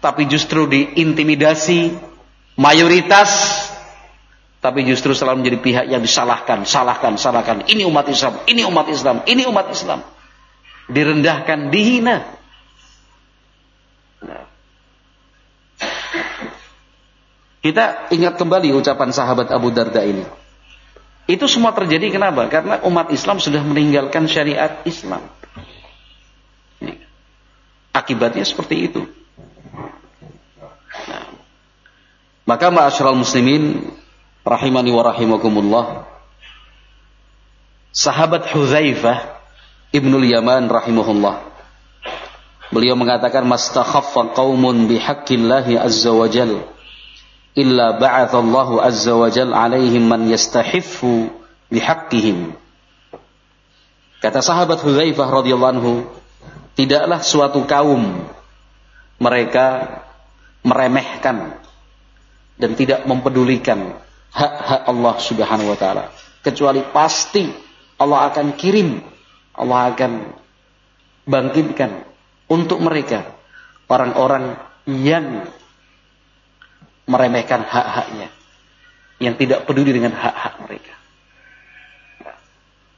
tapi 0.00 0.26
justru 0.26 0.66
diintimidasi, 0.66 1.94
mayoritas 2.58 3.30
tapi 4.62 4.86
justru 4.86 5.10
selalu 5.10 5.42
menjadi 5.42 5.58
pihak 5.58 5.84
yang 5.90 6.02
disalahkan, 6.02 6.62
salahkan, 6.62 7.18
salahkan. 7.18 7.66
Ini 7.66 7.82
umat 7.82 8.06
Islam, 8.06 8.46
ini 8.46 8.62
umat 8.62 8.86
Islam, 8.86 9.26
ini 9.26 9.42
umat 9.50 9.66
Islam. 9.74 10.11
Direndahkan, 10.92 11.72
dihina. 11.72 12.42
Kita 17.62 18.10
ingat 18.10 18.34
kembali 18.36 18.74
ucapan 18.74 19.14
sahabat 19.14 19.48
Abu 19.54 19.70
Darda 19.70 20.02
ini. 20.02 20.26
Itu 21.30 21.46
semua 21.46 21.70
terjadi 21.70 22.10
kenapa? 22.10 22.50
Karena 22.50 22.82
umat 22.82 23.14
Islam 23.14 23.38
sudah 23.38 23.62
meninggalkan 23.62 24.26
syariat 24.26 24.82
Islam. 24.82 25.22
Akibatnya 27.94 28.42
seperti 28.42 28.90
itu. 28.90 29.06
Nah, 31.06 31.30
maka 32.42 32.74
ma'asyiral 32.74 33.14
muslimin 33.14 33.94
rahimani 34.42 34.90
wa 34.90 35.02
rahimakumullah. 35.06 36.10
Sahabat 37.94 38.50
Hudzaifah 38.50 39.41
Ibnul 39.92 40.24
Yaman 40.24 40.72
rahimahullah 40.72 41.52
Beliau 42.72 42.96
mengatakan 42.96 43.44
mastakhaffa 43.44 44.32
qaumun 44.32 44.88
bihaqqillahi 44.88 45.76
azza 45.76 46.08
wa 46.08 46.24
jal 46.24 46.64
illa 47.52 48.00
ba'athallahu 48.00 48.80
azza 48.80 49.12
wa 49.12 49.28
jal 49.28 49.52
alaihim 49.52 50.08
man 50.08 50.24
yastahiffu 50.24 51.28
bihaqqihim. 51.68 52.56
Kata 54.24 54.40
sahabat 54.40 54.80
Hudzaifah 54.80 55.28
radhiyallahu 55.28 55.72
anhu, 55.76 55.92
tidaklah 56.72 57.20
suatu 57.20 57.68
kaum 57.68 58.24
mereka 59.20 60.00
meremehkan 60.64 61.60
dan 62.56 62.72
tidak 62.72 63.04
mempedulikan 63.04 64.00
hak-hak 64.32 64.88
Allah 64.88 65.14
Subhanahu 65.20 65.68
wa 65.74 65.78
taala 65.78 66.08
kecuali 66.40 66.80
pasti 66.80 67.50
Allah 68.00 68.32
akan 68.32 68.56
kirim 68.56 69.02
Allah 69.52 69.92
akan 69.92 70.12
bangkitkan 71.28 72.08
untuk 72.48 72.80
mereka 72.80 73.36
orang-orang 73.86 74.56
yang 74.88 75.46
meremehkan 77.06 77.62
hak-haknya 77.62 78.28
yang 79.22 79.38
tidak 79.38 79.68
peduli 79.68 79.94
dengan 79.94 80.16
hak-hak 80.16 80.54
mereka. 80.66 80.94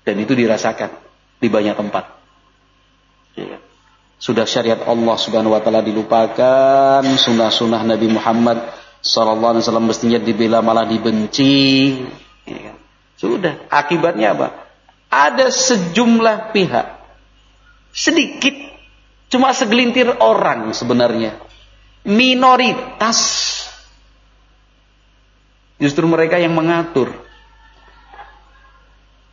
Dan 0.04 0.20
itu 0.20 0.32
dirasakan 0.36 0.90
di 1.40 1.48
banyak 1.48 1.76
tempat. 1.76 2.04
Ya. 3.34 3.58
sudah 4.14 4.46
syariat 4.46 4.78
Allah 4.86 5.18
subhanahu 5.18 5.58
wa 5.58 5.60
ta'ala 5.60 5.82
dilupakan 5.82 7.02
sunnah-sunnah 7.02 7.82
Nabi 7.82 8.06
Muhammad 8.14 8.62
sallallahu 9.02 9.58
alaihi 9.58 9.64
wasallam 9.66 9.90
mestinya 9.90 10.22
dibela 10.22 10.62
malah 10.62 10.86
dibenci. 10.86 11.98
Ya. 12.46 12.78
sudah. 13.18 13.66
Akibatnya 13.68 14.38
apa 14.38 14.63
ada 15.14 15.46
sejumlah 15.48 16.50
pihak 16.50 16.86
sedikit 17.94 18.64
Cuma 19.34 19.50
segelintir 19.50 20.06
orang 20.22 20.70
sebenarnya. 20.70 21.34
Minoritas. 22.06 23.18
Justru 25.82 26.06
mereka 26.06 26.38
yang 26.38 26.54
mengatur. 26.54 27.10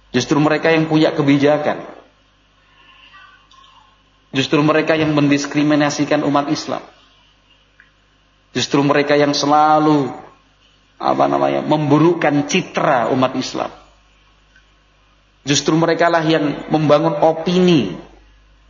Justru 0.09 0.41
mereka 0.41 0.73
yang 0.73 0.89
punya 0.89 1.13
kebijakan. 1.13 1.85
Justru 4.33 4.57
mereka 4.65 4.97
yang 4.97 5.13
mendiskriminasikan 5.13 6.25
umat 6.25 6.49
Islam. 6.49 6.81
Justru 8.57 8.81
mereka 8.81 9.13
yang 9.13 9.37
selalu 9.37 10.17
apa 10.97 11.29
namanya 11.29 11.61
memburukkan 11.61 12.49
citra 12.49 13.13
umat 13.13 13.37
Islam. 13.37 13.69
Justru 15.41 15.73
mereka 15.73 16.05
lah 16.05 16.21
yang 16.21 16.69
membangun 16.69 17.17
opini 17.17 17.97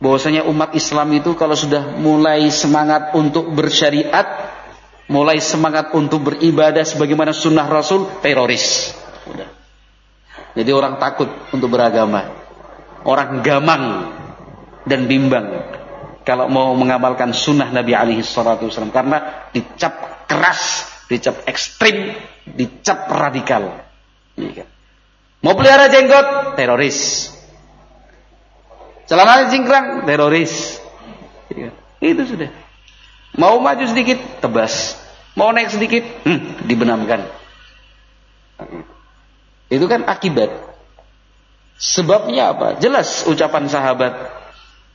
bahwasanya 0.00 0.48
umat 0.48 0.72
Islam 0.72 1.12
itu 1.14 1.36
kalau 1.36 1.52
sudah 1.54 1.94
mulai 2.00 2.48
semangat 2.48 3.12
untuk 3.12 3.52
bersyariat, 3.52 4.50
mulai 5.12 5.38
semangat 5.38 5.92
untuk 5.92 6.32
beribadah 6.32 6.82
sebagaimana 6.82 7.36
sunnah 7.36 7.68
Rasul, 7.68 8.08
teroris. 8.24 8.96
Udah. 9.28 9.48
Jadi 10.56 10.70
orang 10.72 10.96
takut 10.96 11.28
untuk 11.52 11.68
beragama. 11.68 12.40
Orang 13.04 13.44
gamang 13.44 14.14
dan 14.88 15.06
bimbang 15.06 15.46
kalau 16.22 16.46
mau 16.46 16.70
mengamalkan 16.78 17.34
sunnah 17.34 17.68
Nabi 17.74 17.92
alaihi 17.98 18.22
salatu 18.22 18.70
wasallam 18.70 18.94
karena 18.94 19.50
dicap 19.50 20.26
keras, 20.30 20.86
dicap 21.10 21.42
ekstrim, 21.50 22.14
dicap 22.46 23.10
radikal. 23.10 23.82
Iya 24.38 24.62
kan? 24.62 24.71
Mau 25.42 25.58
pelihara 25.58 25.90
jenggot, 25.90 26.54
teroris. 26.54 27.30
Celana 29.10 29.50
cingkrang, 29.50 30.06
teroris. 30.06 30.78
Ya, 31.50 31.74
itu 32.00 32.22
sudah. 32.24 32.48
Mau 33.34 33.58
maju 33.58 33.84
sedikit, 33.84 34.22
tebas. 34.38 34.96
Mau 35.34 35.50
naik 35.50 35.74
sedikit, 35.74 36.06
hmm, 36.24 36.64
dibenamkan. 36.70 37.26
Itu 39.66 39.90
kan 39.90 40.06
akibat. 40.06 40.48
Sebabnya 41.76 42.54
apa? 42.54 42.78
Jelas 42.78 43.26
ucapan 43.26 43.66
sahabat 43.66 44.14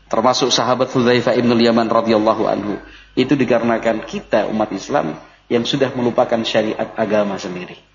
termasuk 0.07 0.49
sahabat 0.51 0.87
Hudzaifah 0.91 1.35
ibn 1.35 1.51
Yaman 1.55 1.91
radhiyallahu 1.91 2.43
anhu. 2.47 2.79
Itu 3.13 3.35
dikarenakan 3.35 4.07
kita 4.07 4.47
umat 4.51 4.71
Islam 4.71 5.19
yang 5.51 5.63
sudah 5.67 5.91
melupakan 5.95 6.39
syariat 6.43 6.95
agama 6.95 7.35
sendiri. 7.39 7.86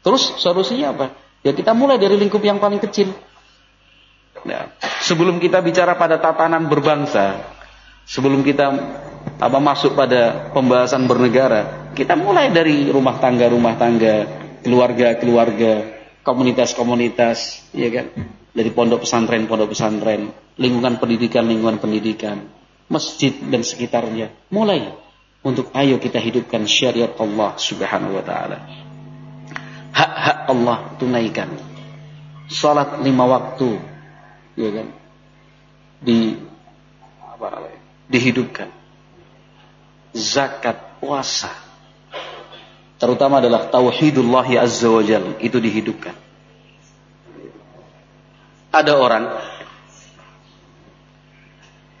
Terus 0.00 0.40
solusinya 0.40 0.96
apa? 0.96 1.06
Ya 1.40 1.52
kita 1.56 1.72
mulai 1.72 1.96
dari 1.96 2.16
lingkup 2.16 2.40
yang 2.40 2.60
paling 2.60 2.80
kecil. 2.80 3.12
Ya. 4.44 4.72
Sebelum 5.04 5.36
kita 5.40 5.60
bicara 5.60 5.96
pada 5.96 6.16
tatanan 6.16 6.68
berbangsa, 6.68 7.44
sebelum 8.08 8.40
kita 8.40 8.72
apa 9.40 9.58
masuk 9.60 9.92
pada 9.92 10.52
pembahasan 10.52 11.04
bernegara, 11.04 11.92
kita 11.92 12.16
mulai 12.16 12.48
dari 12.48 12.88
rumah 12.88 13.20
tangga 13.20 13.48
rumah 13.52 13.76
tangga, 13.76 14.24
keluarga 14.64 15.16
keluarga, 15.20 15.72
komunitas 16.24 16.72
komunitas, 16.72 17.64
ya 17.76 17.88
kan? 17.92 18.06
Dari 18.50 18.70
pondok 18.72 19.04
pesantren 19.04 19.44
pondok 19.44 19.76
pesantren, 19.76 20.32
lingkungan 20.56 20.96
pendidikan 20.96 21.44
lingkungan 21.44 21.76
pendidikan, 21.76 22.48
masjid 22.88 23.36
dan 23.36 23.60
sekitarnya, 23.60 24.32
mulai 24.48 24.96
untuk 25.40 25.72
ayo 25.72 25.96
kita 25.96 26.20
hidupkan 26.20 26.64
syariat 26.68 27.12
Allah 27.16 27.56
Subhanahu 27.56 28.16
wa 28.20 28.24
taala. 28.24 28.58
Hak-hak 30.30 30.46
Allah 30.46 30.78
tunaikan. 30.94 31.50
Salat 32.46 33.02
lima 33.02 33.26
waktu 33.26 33.82
ya 34.54 34.70
kan? 34.70 34.88
Di 35.98 36.38
apa 37.18 37.66
dihidupkan. 38.06 38.70
Zakat 40.14 41.02
puasa. 41.02 41.50
Terutama 43.02 43.42
adalah 43.42 43.74
tauhidullah 43.74 44.46
azza 44.62 44.86
wajal 44.86 45.34
itu 45.42 45.58
dihidupkan. 45.58 46.14
Ada 48.70 48.94
orang 49.02 49.34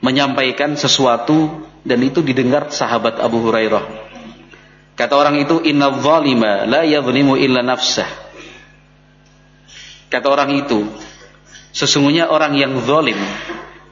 menyampaikan 0.06 0.78
sesuatu 0.78 1.66
dan 1.82 1.98
itu 2.06 2.22
didengar 2.22 2.70
sahabat 2.70 3.18
Abu 3.18 3.42
Hurairah 3.42 4.09
kata 5.00 5.16
orang 5.16 5.40
itu 5.40 5.64
inna 5.64 5.88
zalima 6.04 6.68
la 6.68 6.84
yadhlimu 6.84 7.40
illa 7.40 7.64
nafsah 7.64 8.08
kata 10.12 10.28
orang 10.28 10.52
itu 10.60 10.84
Sesungguhnya 11.70 12.26
orang 12.26 12.58
yang 12.58 12.74
zalim 12.82 13.18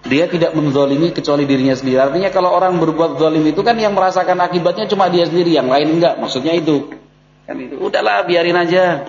dia 0.09 0.25
tidak 0.31 0.57
menzalimi 0.57 1.12
kecuali 1.12 1.44
dirinya 1.44 1.77
sendiri. 1.77 2.01
Artinya 2.01 2.31
kalau 2.33 2.51
orang 2.55 2.81
berbuat 2.81 3.21
zalim 3.21 3.44
itu 3.44 3.61
kan 3.61 3.77
yang 3.77 3.92
merasakan 3.92 4.40
akibatnya 4.40 4.88
cuma 4.88 5.11
dia 5.12 5.29
sendiri, 5.29 5.53
yang 5.53 5.68
lain 5.68 6.01
enggak. 6.01 6.16
Maksudnya 6.16 6.57
itu. 6.57 6.97
Kan 7.44 7.61
itu. 7.61 7.77
Udahlah 7.77 8.25
biarin 8.25 8.57
aja. 8.57 9.05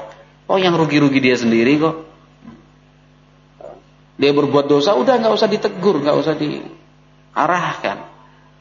Oh 0.50 0.60
yang 0.60 0.76
rugi-rugi 0.76 1.22
dia 1.24 1.38
sendiri 1.40 1.78
kok. 1.80 1.96
Dia 4.20 4.36
berbuat 4.36 4.68
dosa 4.68 4.98
udah 5.00 5.16
nggak 5.24 5.34
usah 5.34 5.48
ditegur, 5.48 6.04
nggak 6.04 6.18
usah 6.20 6.36
diarahkan. 6.36 7.98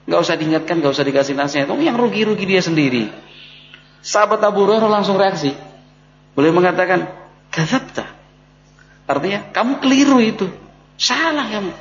nggak 0.09 0.21
usah 0.25 0.35
diingatkan, 0.41 0.81
nggak 0.81 0.93
usah 0.95 1.05
dikasih 1.05 1.35
nasihat. 1.37 1.69
Oh 1.69 1.77
yang 1.77 1.99
rugi-rugi 1.99 2.49
dia 2.49 2.65
sendiri. 2.65 3.13
Sahabat 4.09 4.41
Abu 4.41 4.65
Hurairah 4.65 4.89
langsung 4.89 5.21
reaksi. 5.21 5.53
Boleh 6.33 6.49
mengatakan, 6.49 7.13
"Kadzabta." 7.53 8.09
Artinya 9.05 9.53
kamu 9.53 9.85
keliru 9.85 10.17
itu. 10.25 10.49
Salah 10.97 11.45
kamu. 11.45 11.73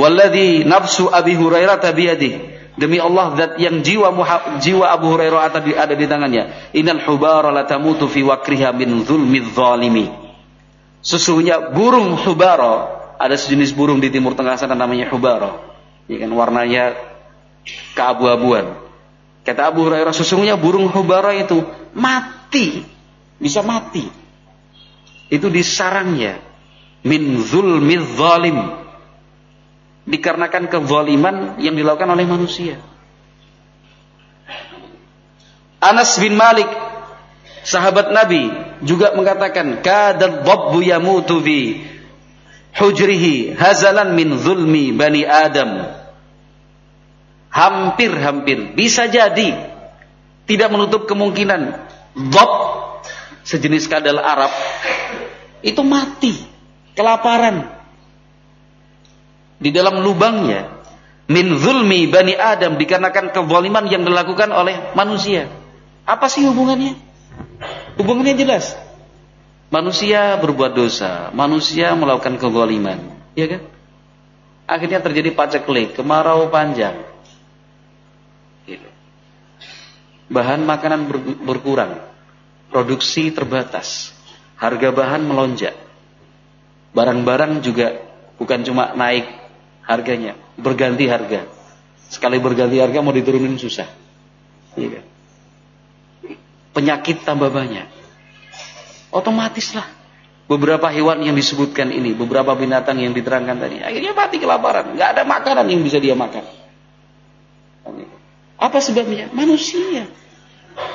Walladhi 0.00 0.64
nafsu 0.64 1.12
Abi 1.12 1.36
Hurairah 1.36 1.76
tabiyadi. 1.76 2.56
Demi 2.80 2.96
Allah 2.96 3.36
zat 3.36 3.52
yang 3.60 3.84
jiwa 3.84 4.08
jiwa 4.64 4.86
Abu 4.88 5.12
Hurairah 5.12 5.52
ada 5.52 5.60
di, 5.60 5.76
ada 5.76 5.92
di 5.92 6.06
tangannya. 6.08 6.72
Innal 6.72 7.04
hubara 7.04 7.52
la 7.52 7.68
tamutu 7.68 8.08
fi 8.08 8.24
wakriha 8.24 8.72
min 8.72 9.04
zulmi 9.04 9.44
zalimi. 9.52 10.08
Sesungguhnya 11.04 11.76
burung 11.76 12.16
hubara, 12.16 12.96
ada 13.20 13.36
sejenis 13.36 13.76
burung 13.76 14.00
di 14.00 14.08
timur 14.08 14.32
tengah 14.32 14.56
sana 14.56 14.72
namanya 14.72 15.12
hubara. 15.12 15.60
Ya 16.08 16.16
kan 16.24 16.32
warnanya 16.32 16.96
keabu-abuan. 17.92 18.89
Kata 19.50 19.66
Abu 19.66 19.82
Hurairah 19.90 20.14
sesungguhnya 20.14 20.54
burung 20.54 20.86
hubara 20.94 21.34
itu 21.34 21.66
mati, 21.90 22.86
bisa 23.42 23.66
mati. 23.66 24.06
Itu 25.26 25.50
di 25.50 25.58
sarangnya 25.66 26.38
min 27.02 27.42
zulmiz 27.42 28.14
zalim. 28.14 28.78
Dikarenakan 30.06 30.70
kezaliman 30.70 31.58
yang 31.58 31.74
dilakukan 31.74 32.14
oleh 32.14 32.30
manusia. 32.30 32.78
Anas 35.82 36.14
bin 36.22 36.38
Malik 36.38 36.70
Sahabat 37.66 38.14
Nabi 38.14 38.54
juga 38.86 39.12
mengatakan 39.18 39.82
kadal 39.84 40.46
dhabbu 40.46 40.78
yamutu 40.80 41.42
fi 41.44 41.84
hujrihi 42.78 43.58
hazalan 43.58 44.14
min 44.14 44.38
zulmi 44.38 44.94
bani 44.94 45.26
Adam. 45.26 45.99
Hampir-hampir 47.50 48.78
bisa 48.78 49.10
jadi 49.10 49.74
tidak 50.46 50.68
menutup 50.70 51.10
kemungkinan 51.10 51.74
dhab 52.30 52.52
sejenis 53.42 53.90
kadal 53.90 54.22
Arab 54.22 54.54
itu 55.60 55.82
mati 55.82 56.46
kelaparan 56.94 57.66
di 59.60 59.74
dalam 59.74 60.00
lubangnya 60.00 60.80
min 61.30 61.54
zulmi 61.60 62.10
bani 62.10 62.34
Adam 62.34 62.74
dikarenakan 62.74 63.30
kezaliman 63.30 63.86
yang 63.86 64.02
dilakukan 64.02 64.50
oleh 64.50 64.90
manusia. 64.98 65.46
Apa 66.02 66.26
sih 66.26 66.42
hubungannya? 66.42 66.98
Hubungannya 68.00 68.34
jelas. 68.34 68.74
Manusia 69.70 70.34
berbuat 70.42 70.74
dosa, 70.74 71.30
manusia 71.30 71.94
melakukan 71.94 72.42
kezaliman, 72.42 73.14
ya 73.38 73.46
kan? 73.46 73.62
Akhirnya 74.66 74.98
terjadi 74.98 75.30
paceklik, 75.30 75.94
kemarau 75.94 76.50
panjang. 76.50 77.06
Gitu. 78.66 78.88
Bahan 80.30 80.62
makanan 80.62 81.10
berkurang, 81.42 81.98
produksi 82.70 83.34
terbatas, 83.34 84.14
harga 84.54 84.94
bahan 84.94 85.26
melonjak. 85.26 85.74
Barang-barang 86.94 87.62
juga 87.66 87.98
bukan 88.38 88.62
cuma 88.62 88.94
naik 88.94 89.26
harganya, 89.82 90.38
berganti 90.54 91.10
harga. 91.10 91.50
Sekali 92.06 92.38
berganti 92.38 92.78
harga 92.78 93.02
mau 93.02 93.14
diturunin 93.14 93.58
susah. 93.58 93.90
Iya 94.78 95.02
kan? 95.02 95.04
Penyakit 96.70 97.26
tambah 97.26 97.50
banyak 97.50 98.00
Otomatislah 99.10 99.90
beberapa 100.46 100.86
hewan 100.90 101.22
yang 101.26 101.34
disebutkan 101.34 101.90
ini, 101.90 102.14
beberapa 102.14 102.54
binatang 102.54 103.02
yang 103.02 103.10
diterangkan 103.10 103.58
tadi, 103.58 103.82
akhirnya 103.82 104.14
mati 104.14 104.38
kelaparan, 104.38 104.94
nggak 104.94 105.08
ada 105.18 105.22
makanan 105.26 105.66
yang 105.66 105.82
bisa 105.82 105.98
dia 105.98 106.14
makan. 106.14 106.46
Apa 108.60 108.78
sebabnya? 108.78 109.30
Manusia. 109.34 110.06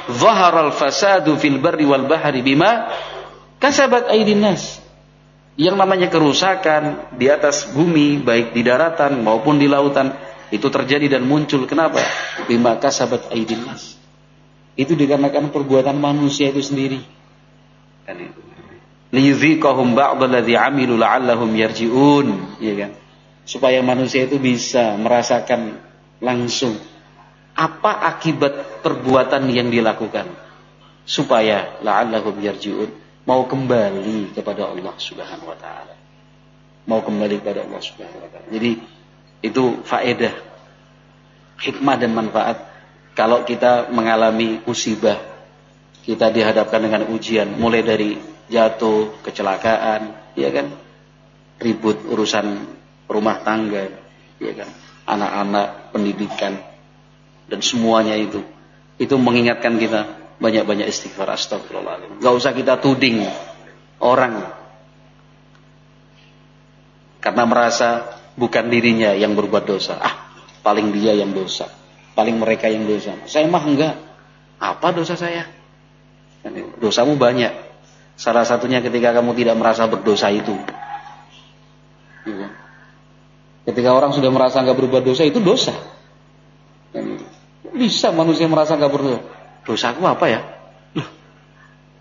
Zaharal 0.05 0.69
fasadu 0.69 1.35
fil 1.41 1.57
barri 1.57 1.85
wal 1.85 2.05
bahri 2.05 2.45
bima 2.45 2.93
kasabat 3.57 4.09
aydin 4.13 4.41
nas. 4.41 4.81
Yang 5.55 5.75
namanya 5.79 6.07
kerusakan 6.11 7.15
di 7.15 7.31
atas 7.31 7.71
bumi, 7.71 8.19
baik 8.19 8.51
di 8.51 8.61
daratan 8.61 9.23
maupun 9.23 9.55
di 9.55 9.71
lautan, 9.71 10.11
itu 10.51 10.67
terjadi 10.67 11.15
dan 11.15 11.23
muncul. 11.23 11.63
Kenapa? 11.63 12.03
Bima 12.45 12.75
kasabat 12.75 13.31
aydin 13.31 13.63
nas. 13.63 13.95
Itu 14.75 14.99
dikarenakan 14.99 15.55
perbuatan 15.55 15.95
manusia 15.95 16.51
itu 16.51 16.59
sendiri. 16.59 16.99
Kan 18.03 18.19
itu. 18.19 18.41
Liyuziqahum 19.15 19.95
ba'dalladzi 19.95 20.59
'amilu 20.59 20.99
la'allahum 20.99 21.47
yarji'un, 21.55 22.59
ya 22.59 22.73
kan? 22.75 22.91
Supaya 23.47 23.79
manusia 23.79 24.27
itu 24.27 24.35
bisa 24.35 24.99
merasakan 24.99 25.79
langsung 26.19 26.75
apa 27.55 27.91
akibat 28.11 28.83
perbuatan 28.83 29.47
yang 29.47 29.71
dilakukan 29.71 30.27
supaya 31.07 31.79
la'allahum 31.79 32.35
yarji'un 32.43 32.91
mau 33.23 33.47
kembali 33.47 34.35
kepada 34.35 34.67
Allah 34.67 34.95
Subhanahu 34.99 35.47
wa 35.47 35.57
taala. 35.57 35.95
Mau 36.85 37.01
kembali 37.01 37.41
kepada 37.41 37.63
Allah 37.63 37.81
Subhanahu 37.81 38.21
wa 38.21 38.29
taala. 38.29 38.47
Jadi 38.51 38.71
itu 39.41 39.63
faedah 39.87 40.35
hikmah 41.63 41.95
dan 41.95 42.11
manfaat 42.11 42.57
kalau 43.15 43.47
kita 43.47 43.87
mengalami 43.89 44.59
musibah 44.67 45.15
kita 46.03 46.29
dihadapkan 46.29 46.83
dengan 46.83 47.09
ujian 47.09 47.55
mulai 47.57 47.81
dari 47.81 48.19
jatuh, 48.45 49.25
kecelakaan, 49.25 50.35
ya 50.37 50.53
kan? 50.53 50.69
Ribut 51.57 52.05
urusan 52.05 52.45
rumah 53.09 53.41
tangga, 53.41 53.89
ya 54.37 54.53
kan? 54.53 54.69
Anak-anak, 55.09 55.95
pendidikan 55.95 56.74
dan 57.49 57.59
semuanya 57.61 58.17
itu. 58.17 58.41
Itu 58.95 59.19
mengingatkan 59.19 59.75
kita 59.75 60.25
banyak-banyak 60.39 60.87
istighfar 60.87 61.31
astagfirullahaladzim. 61.31 62.19
Gak 62.23 62.33
usah 62.35 62.51
kita 62.55 62.79
tuding 62.79 63.23
orang 64.03 64.51
karena 67.23 67.43
merasa 67.49 68.05
bukan 68.37 68.69
dirinya 68.69 69.15
yang 69.15 69.33
berbuat 69.33 69.65
dosa. 69.65 69.97
Ah, 69.97 70.29
paling 70.61 70.93
dia 70.93 71.15
yang 71.17 71.33
dosa. 71.33 71.65
Paling 72.15 72.37
mereka 72.39 72.71
yang 72.71 72.87
dosa. 72.87 73.17
Saya 73.27 73.49
mah 73.49 73.63
enggak. 73.65 73.95
Apa 74.61 74.95
dosa 74.95 75.19
saya? 75.19 75.49
Dosamu 76.79 77.17
banyak. 77.19 77.51
Salah 78.15 78.47
satunya 78.47 78.79
ketika 78.79 79.11
kamu 79.11 79.35
tidak 79.35 79.59
merasa 79.59 79.89
berdosa 79.89 80.31
itu. 80.31 80.55
Iya. 82.23 82.47
Ketika 83.65 83.91
orang 83.91 84.13
sudah 84.13 84.29
merasa 84.31 84.61
nggak 84.61 84.77
berbuat 84.77 85.03
dosa 85.03 85.27
itu 85.27 85.41
dosa. 85.41 85.73
Bisa 87.75 88.09
manusia 88.15 88.47
merasa 88.47 88.79
nggak 88.79 88.91
berdosa. 88.91 89.21
Dosaku 89.65 90.03
apa 90.07 90.25
ya? 90.31 90.41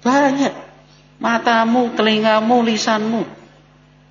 banyak. 0.04 0.52
Matamu, 1.18 1.96
telingamu, 1.96 2.60
lisanmu. 2.60 3.24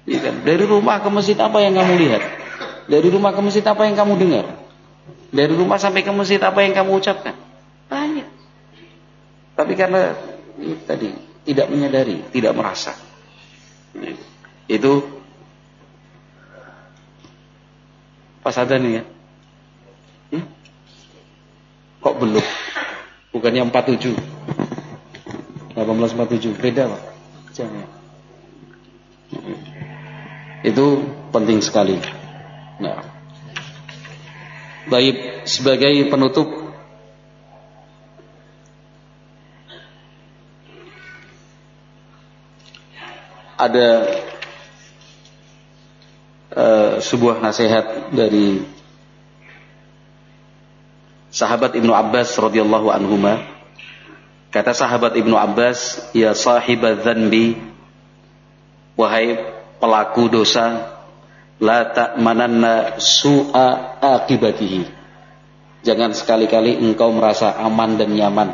Iya 0.04 0.36
Dari 0.44 0.66
rumah 0.66 1.00
ke 1.00 1.10
masjid 1.14 1.38
apa 1.40 1.62
yang 1.62 1.78
kamu 1.78 1.94
lihat? 2.02 2.24
Dari 2.90 3.08
rumah 3.08 3.32
ke 3.32 3.40
masjid 3.40 3.64
apa 3.64 3.88
yang 3.88 3.96
kamu 3.96 4.14
dengar? 4.20 4.46
Dari 5.32 5.54
rumah 5.54 5.80
sampai 5.80 6.04
ke 6.04 6.12
masjid 6.12 6.42
apa 6.44 6.60
yang 6.66 6.74
kamu 6.76 7.00
ucapkan? 7.00 7.38
Banyak. 7.88 8.28
Tapi 9.54 9.74
karena 9.78 10.18
ini 10.60 10.76
tadi 10.84 11.10
tidak 11.48 11.70
menyadari, 11.70 12.26
tidak 12.34 12.54
merasa. 12.58 12.98
Itu 14.68 15.22
pas 18.42 18.58
ada 18.60 18.76
nih 18.76 18.92
ya. 19.00 19.04
Kok 22.04 22.16
belum? 22.20 22.46
Bukannya 23.32 23.64
47. 23.72 24.14
1847 25.74 26.60
beda 26.60 26.92
Pak. 26.92 27.02
Jangan. 27.56 27.88
Itu 30.68 30.86
penting 31.32 31.64
sekali. 31.64 31.98
Nah. 32.84 33.02
Baik 34.84 35.48
sebagai 35.48 36.12
penutup 36.12 36.64
ada 43.64 43.90
uh, 46.52 46.94
sebuah 47.00 47.40
nasihat 47.40 48.12
dari 48.12 48.60
sahabat 51.34 51.74
Ibnu 51.74 51.90
Abbas 51.90 52.38
radhiyallahu 52.38 52.94
anhuma. 52.94 53.42
Kata 54.54 54.78
sahabat 54.78 55.18
Ibnu 55.18 55.34
Abbas 55.34 56.14
ya 56.14 56.38
sahibadz 56.38 57.02
dzanbi 57.02 57.58
wahai 58.94 59.42
pelaku 59.82 60.30
dosa 60.30 60.94
la 61.58 61.90
ta'mananna 61.90 63.02
su'a 63.02 63.98
akibatihi 63.98 64.86
jangan 65.82 66.14
sekali-kali 66.14 66.78
engkau 66.80 67.10
merasa 67.12 67.58
aman 67.60 67.98
dan 67.98 68.14
nyaman 68.14 68.50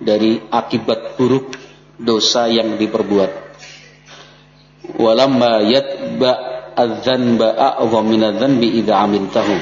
dari 0.00 0.40
akibat 0.48 1.20
buruk 1.20 1.52
dosa 1.98 2.48
yang 2.48 2.80
diperbuat. 2.80 3.50
Walamma 4.96 5.68
yatba 5.68 6.30
adzanba 6.72 7.76
a'zam 7.76 8.04
min 8.08 8.22
adzanbi 8.24 8.78
idza 8.80 8.94
amiltahu 9.04 9.54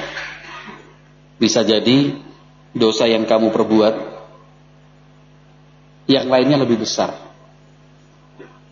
bisa 1.36 1.60
jadi 1.64 2.16
dosa 2.76 3.08
yang 3.08 3.24
kamu 3.24 3.52
perbuat 3.52 3.94
yang 6.06 6.30
lainnya 6.30 6.62
lebih 6.62 6.80
besar 6.84 7.12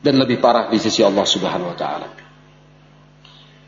dan 0.04 0.14
lebih 0.20 0.38
parah 0.38 0.68
di 0.68 0.76
sisi 0.76 1.00
Allah 1.00 1.24
Subhanahu 1.24 1.72
wa 1.72 1.78
taala. 1.78 2.08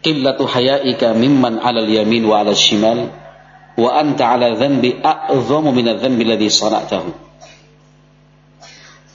Qillatu 0.05 0.45
hayaika 0.47 1.17
mimman 1.17 1.59
al-yamin 1.59 2.23
wa 2.29 2.45
'ala 2.45 2.53
al-shimal 2.53 3.11
wa 3.75 3.91
anta 3.97 4.37
'ala 4.37 4.55
dhanbi 4.55 5.01
a'zamu 5.01 5.73
min 5.73 5.89
adh-dhanbi 5.89 6.23
alladhi 6.29 6.53
sana'tahu. 6.53 7.11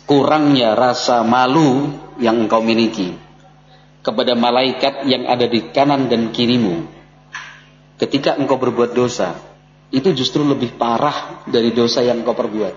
Kurangnya 0.10 0.76
rasa 0.76 1.24
malu 1.24 1.96
yang 2.20 2.44
engkau 2.44 2.60
miliki 2.60 3.16
kepada 4.04 4.36
malaikat 4.36 5.08
yang 5.08 5.30
ada 5.30 5.46
di 5.48 5.72
kanan 5.72 6.10
dan 6.10 6.34
kirimu 6.34 6.90
ketika 8.02 8.36
engkau 8.36 8.58
berbuat 8.58 8.98
dosa 8.98 9.51
itu 9.92 10.10
justru 10.16 10.48
lebih 10.48 10.80
parah 10.80 11.44
dari 11.44 11.76
dosa 11.76 12.00
yang 12.00 12.24
engkau 12.24 12.32
perbuat. 12.32 12.76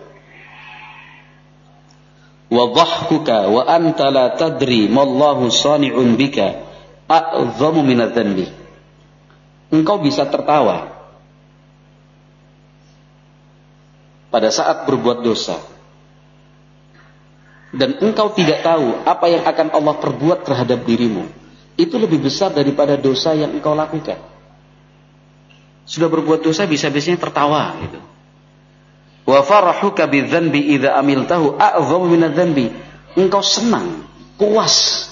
Wa 2.50 2.64
dhahkuka 2.74 3.38
wa 3.54 3.62
anta 3.70 4.10
la 4.10 4.34
tadri 4.34 4.90
mallahu 4.90 5.46
sani'un 5.48 6.18
bika 6.18 6.66
a'zamu 7.06 7.86
min 7.86 8.02
dhanbi. 8.02 8.46
Engkau 9.70 10.02
bisa 10.02 10.26
tertawa 10.26 10.90
pada 14.34 14.50
saat 14.50 14.82
berbuat 14.90 15.22
dosa. 15.22 15.62
Dan 17.74 17.98
engkau 18.02 18.34
tidak 18.34 18.62
tahu 18.62 19.02
apa 19.02 19.26
yang 19.30 19.42
akan 19.46 19.74
Allah 19.74 19.98
perbuat 19.98 20.46
terhadap 20.46 20.86
dirimu, 20.86 21.26
itu 21.74 21.94
lebih 21.98 22.22
besar 22.22 22.54
daripada 22.54 22.94
dosa 22.94 23.34
yang 23.34 23.50
engkau 23.50 23.74
lakukan. 23.74 24.33
Sudah 25.84 26.08
berbuat 26.08 26.40
dosa 26.40 26.64
bisa-bisanya 26.64 27.20
tertawa 27.20 27.76
gitu. 27.84 28.00
Wa 29.24 29.40
farahuka 29.40 30.04
bidzanbi 30.08 30.76
idza 30.76 30.96
amiltahu 30.96 31.56
a'zamu 31.56 32.08
minadz-dzanbi. 32.12 32.66
Engkau 33.14 33.40
senang, 33.40 34.04
puas, 34.36 35.08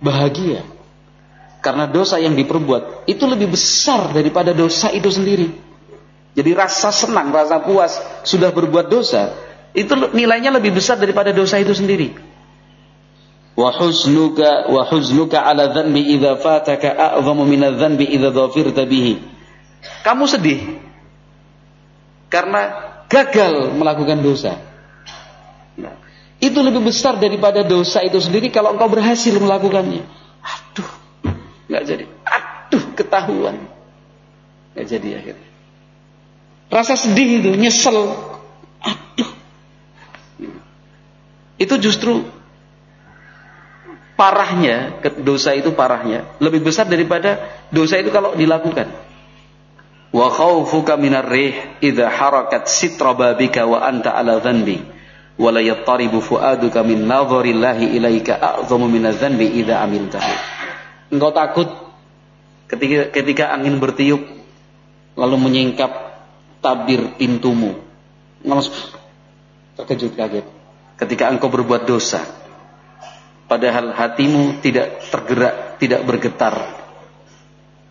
bahagia 0.00 0.64
karena 1.60 1.84
dosa 1.84 2.16
yang 2.16 2.32
diperbuat 2.32 3.04
itu 3.04 3.24
lebih 3.28 3.52
besar 3.52 4.10
daripada 4.16 4.56
dosa 4.56 4.88
itu 4.90 5.12
sendiri. 5.12 5.52
Jadi 6.32 6.50
rasa 6.56 6.88
senang, 6.88 7.28
rasa 7.30 7.60
puas 7.60 8.00
sudah 8.24 8.48
berbuat 8.48 8.88
dosa 8.88 9.36
itu 9.76 9.92
nilainya 10.16 10.50
lebih 10.50 10.74
besar 10.74 10.96
daripada 10.96 11.30
dosa 11.30 11.60
itu 11.60 11.76
sendiri. 11.76 12.16
Wa 13.54 13.76
huznuka 13.76 14.72
wa 14.72 14.82
huznuka 14.88 15.36
ala 15.36 15.68
dhanbi 15.68 16.16
idza 16.16 16.40
fataka 16.40 16.96
a'zamu 16.96 17.44
min 17.44 17.60
adz-dhanbi 17.60 18.08
idza 18.08 18.32
dhafirta 18.32 18.88
bihi. 18.88 19.20
Kamu 19.80 20.24
sedih 20.28 20.80
karena 22.30 22.90
gagal 23.10 23.74
melakukan 23.74 24.22
dosa. 24.22 24.54
Nah, 25.74 25.98
itu 26.38 26.58
lebih 26.62 26.86
besar 26.86 27.18
daripada 27.18 27.66
dosa 27.66 28.00
itu 28.06 28.16
sendiri 28.22 28.48
kalau 28.54 28.72
engkau 28.72 28.86
berhasil 28.86 29.34
melakukannya. 29.34 30.06
Aduh, 30.40 30.90
nggak 31.68 31.82
jadi. 31.84 32.04
Aduh, 32.24 32.84
ketahuan. 32.94 33.56
Nggak 34.72 34.86
jadi 34.86 35.08
akhirnya. 35.18 35.48
Rasa 36.70 36.94
sedih 36.94 37.42
itu, 37.42 37.50
nyesel. 37.58 38.14
Aduh. 38.78 39.30
Itu 41.58 41.74
justru 41.82 42.24
parahnya, 44.14 45.02
dosa 45.20 45.50
itu 45.58 45.74
parahnya. 45.74 46.30
Lebih 46.38 46.62
besar 46.62 46.86
daripada 46.86 47.42
dosa 47.74 47.98
itu 47.98 48.14
kalau 48.14 48.38
dilakukan. 48.38 49.09
Wa 50.10 50.26
khawfuka 50.26 50.98
minar 50.98 51.30
rih 51.30 51.54
idha 51.78 52.10
harakat 52.10 52.66
sitra 52.66 53.14
babika 53.14 53.62
wa 53.62 53.78
anta 53.86 54.10
ala 54.10 54.42
dhanbi. 54.42 54.82
Wa 55.38 55.54
la 55.54 55.62
yattaribu 55.62 56.18
fuaduka 56.18 56.82
min 56.82 57.06
nadharillahi 57.06 57.94
ilaika 57.94 58.36
a'zamu 58.42 58.90
minadh 58.90 59.16
dhanbi 59.16 59.46
idha 59.62 59.78
amiltahu. 59.86 60.34
Engkau 61.14 61.30
takut 61.30 61.70
ketika 62.66 63.14
ketika 63.14 63.44
angin 63.54 63.78
bertiup 63.78 64.22
lalu 65.14 65.36
menyingkap 65.38 65.90
tabir 66.58 67.14
pintumu. 67.16 67.78
Terkejut 69.78 70.12
kaget. 70.18 70.46
Ketika 71.00 71.32
engkau 71.32 71.48
berbuat 71.48 71.88
dosa, 71.88 72.20
padahal 73.48 73.96
hatimu 73.96 74.60
tidak 74.60 75.00
tergerak, 75.08 75.80
tidak 75.80 76.04
bergetar. 76.04 76.54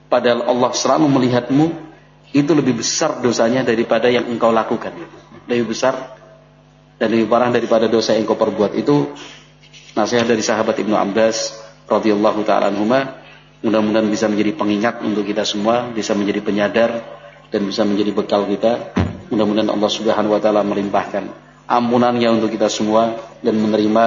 Padahal 0.10 0.46
Allah 0.46 0.72
selalu 0.74 1.06
melihatmu, 1.10 1.89
itu 2.30 2.52
lebih 2.54 2.78
besar 2.78 3.18
dosanya 3.20 3.66
daripada 3.66 4.06
yang 4.06 4.30
engkau 4.30 4.54
lakukan. 4.54 4.94
Lebih 5.50 5.74
besar 5.74 6.18
dan 7.00 7.08
lebih 7.10 7.26
parah 7.26 7.50
daripada 7.50 7.90
dosa 7.90 8.14
yang 8.14 8.30
engkau 8.30 8.38
perbuat. 8.38 8.78
Itu 8.78 9.14
nasihat 9.98 10.30
dari 10.30 10.44
sahabat 10.46 10.78
Ibnu 10.78 10.94
Abbas 10.94 11.58
radhiyallahu 11.90 12.46
taala 12.46 12.70
anhuma 12.70 13.20
mudah-mudahan 13.66 14.08
bisa 14.08 14.30
menjadi 14.30 14.56
pengingat 14.56 15.02
untuk 15.04 15.26
kita 15.26 15.44
semua 15.44 15.90
bisa 15.92 16.16
menjadi 16.16 16.40
penyadar 16.40 16.92
dan 17.50 17.66
bisa 17.66 17.84
menjadi 17.84 18.14
bekal 18.14 18.46
kita 18.46 18.94
mudah-mudahan 19.34 19.68
Allah 19.74 19.92
Subhanahu 19.92 20.38
wa 20.38 20.42
taala 20.42 20.62
melimpahkan 20.64 21.28
ampunannya 21.66 22.30
untuk 22.40 22.54
kita 22.54 22.70
semua 22.70 23.18
dan 23.42 23.58
menerima 23.58 24.06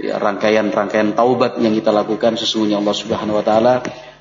ya, 0.00 0.16
rangkaian-rangkaian 0.16 1.12
taubat 1.12 1.58
yang 1.60 1.74
kita 1.74 1.90
lakukan 1.92 2.38
sesungguhnya 2.38 2.78
Allah 2.80 2.96
Subhanahu 2.96 3.36
wa 3.36 3.44
taala 3.44 3.74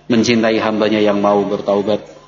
mencintai 0.10 0.58
hambanya 0.60 1.00
yang 1.00 1.22
mau 1.22 1.40
bertaubat 1.46 2.17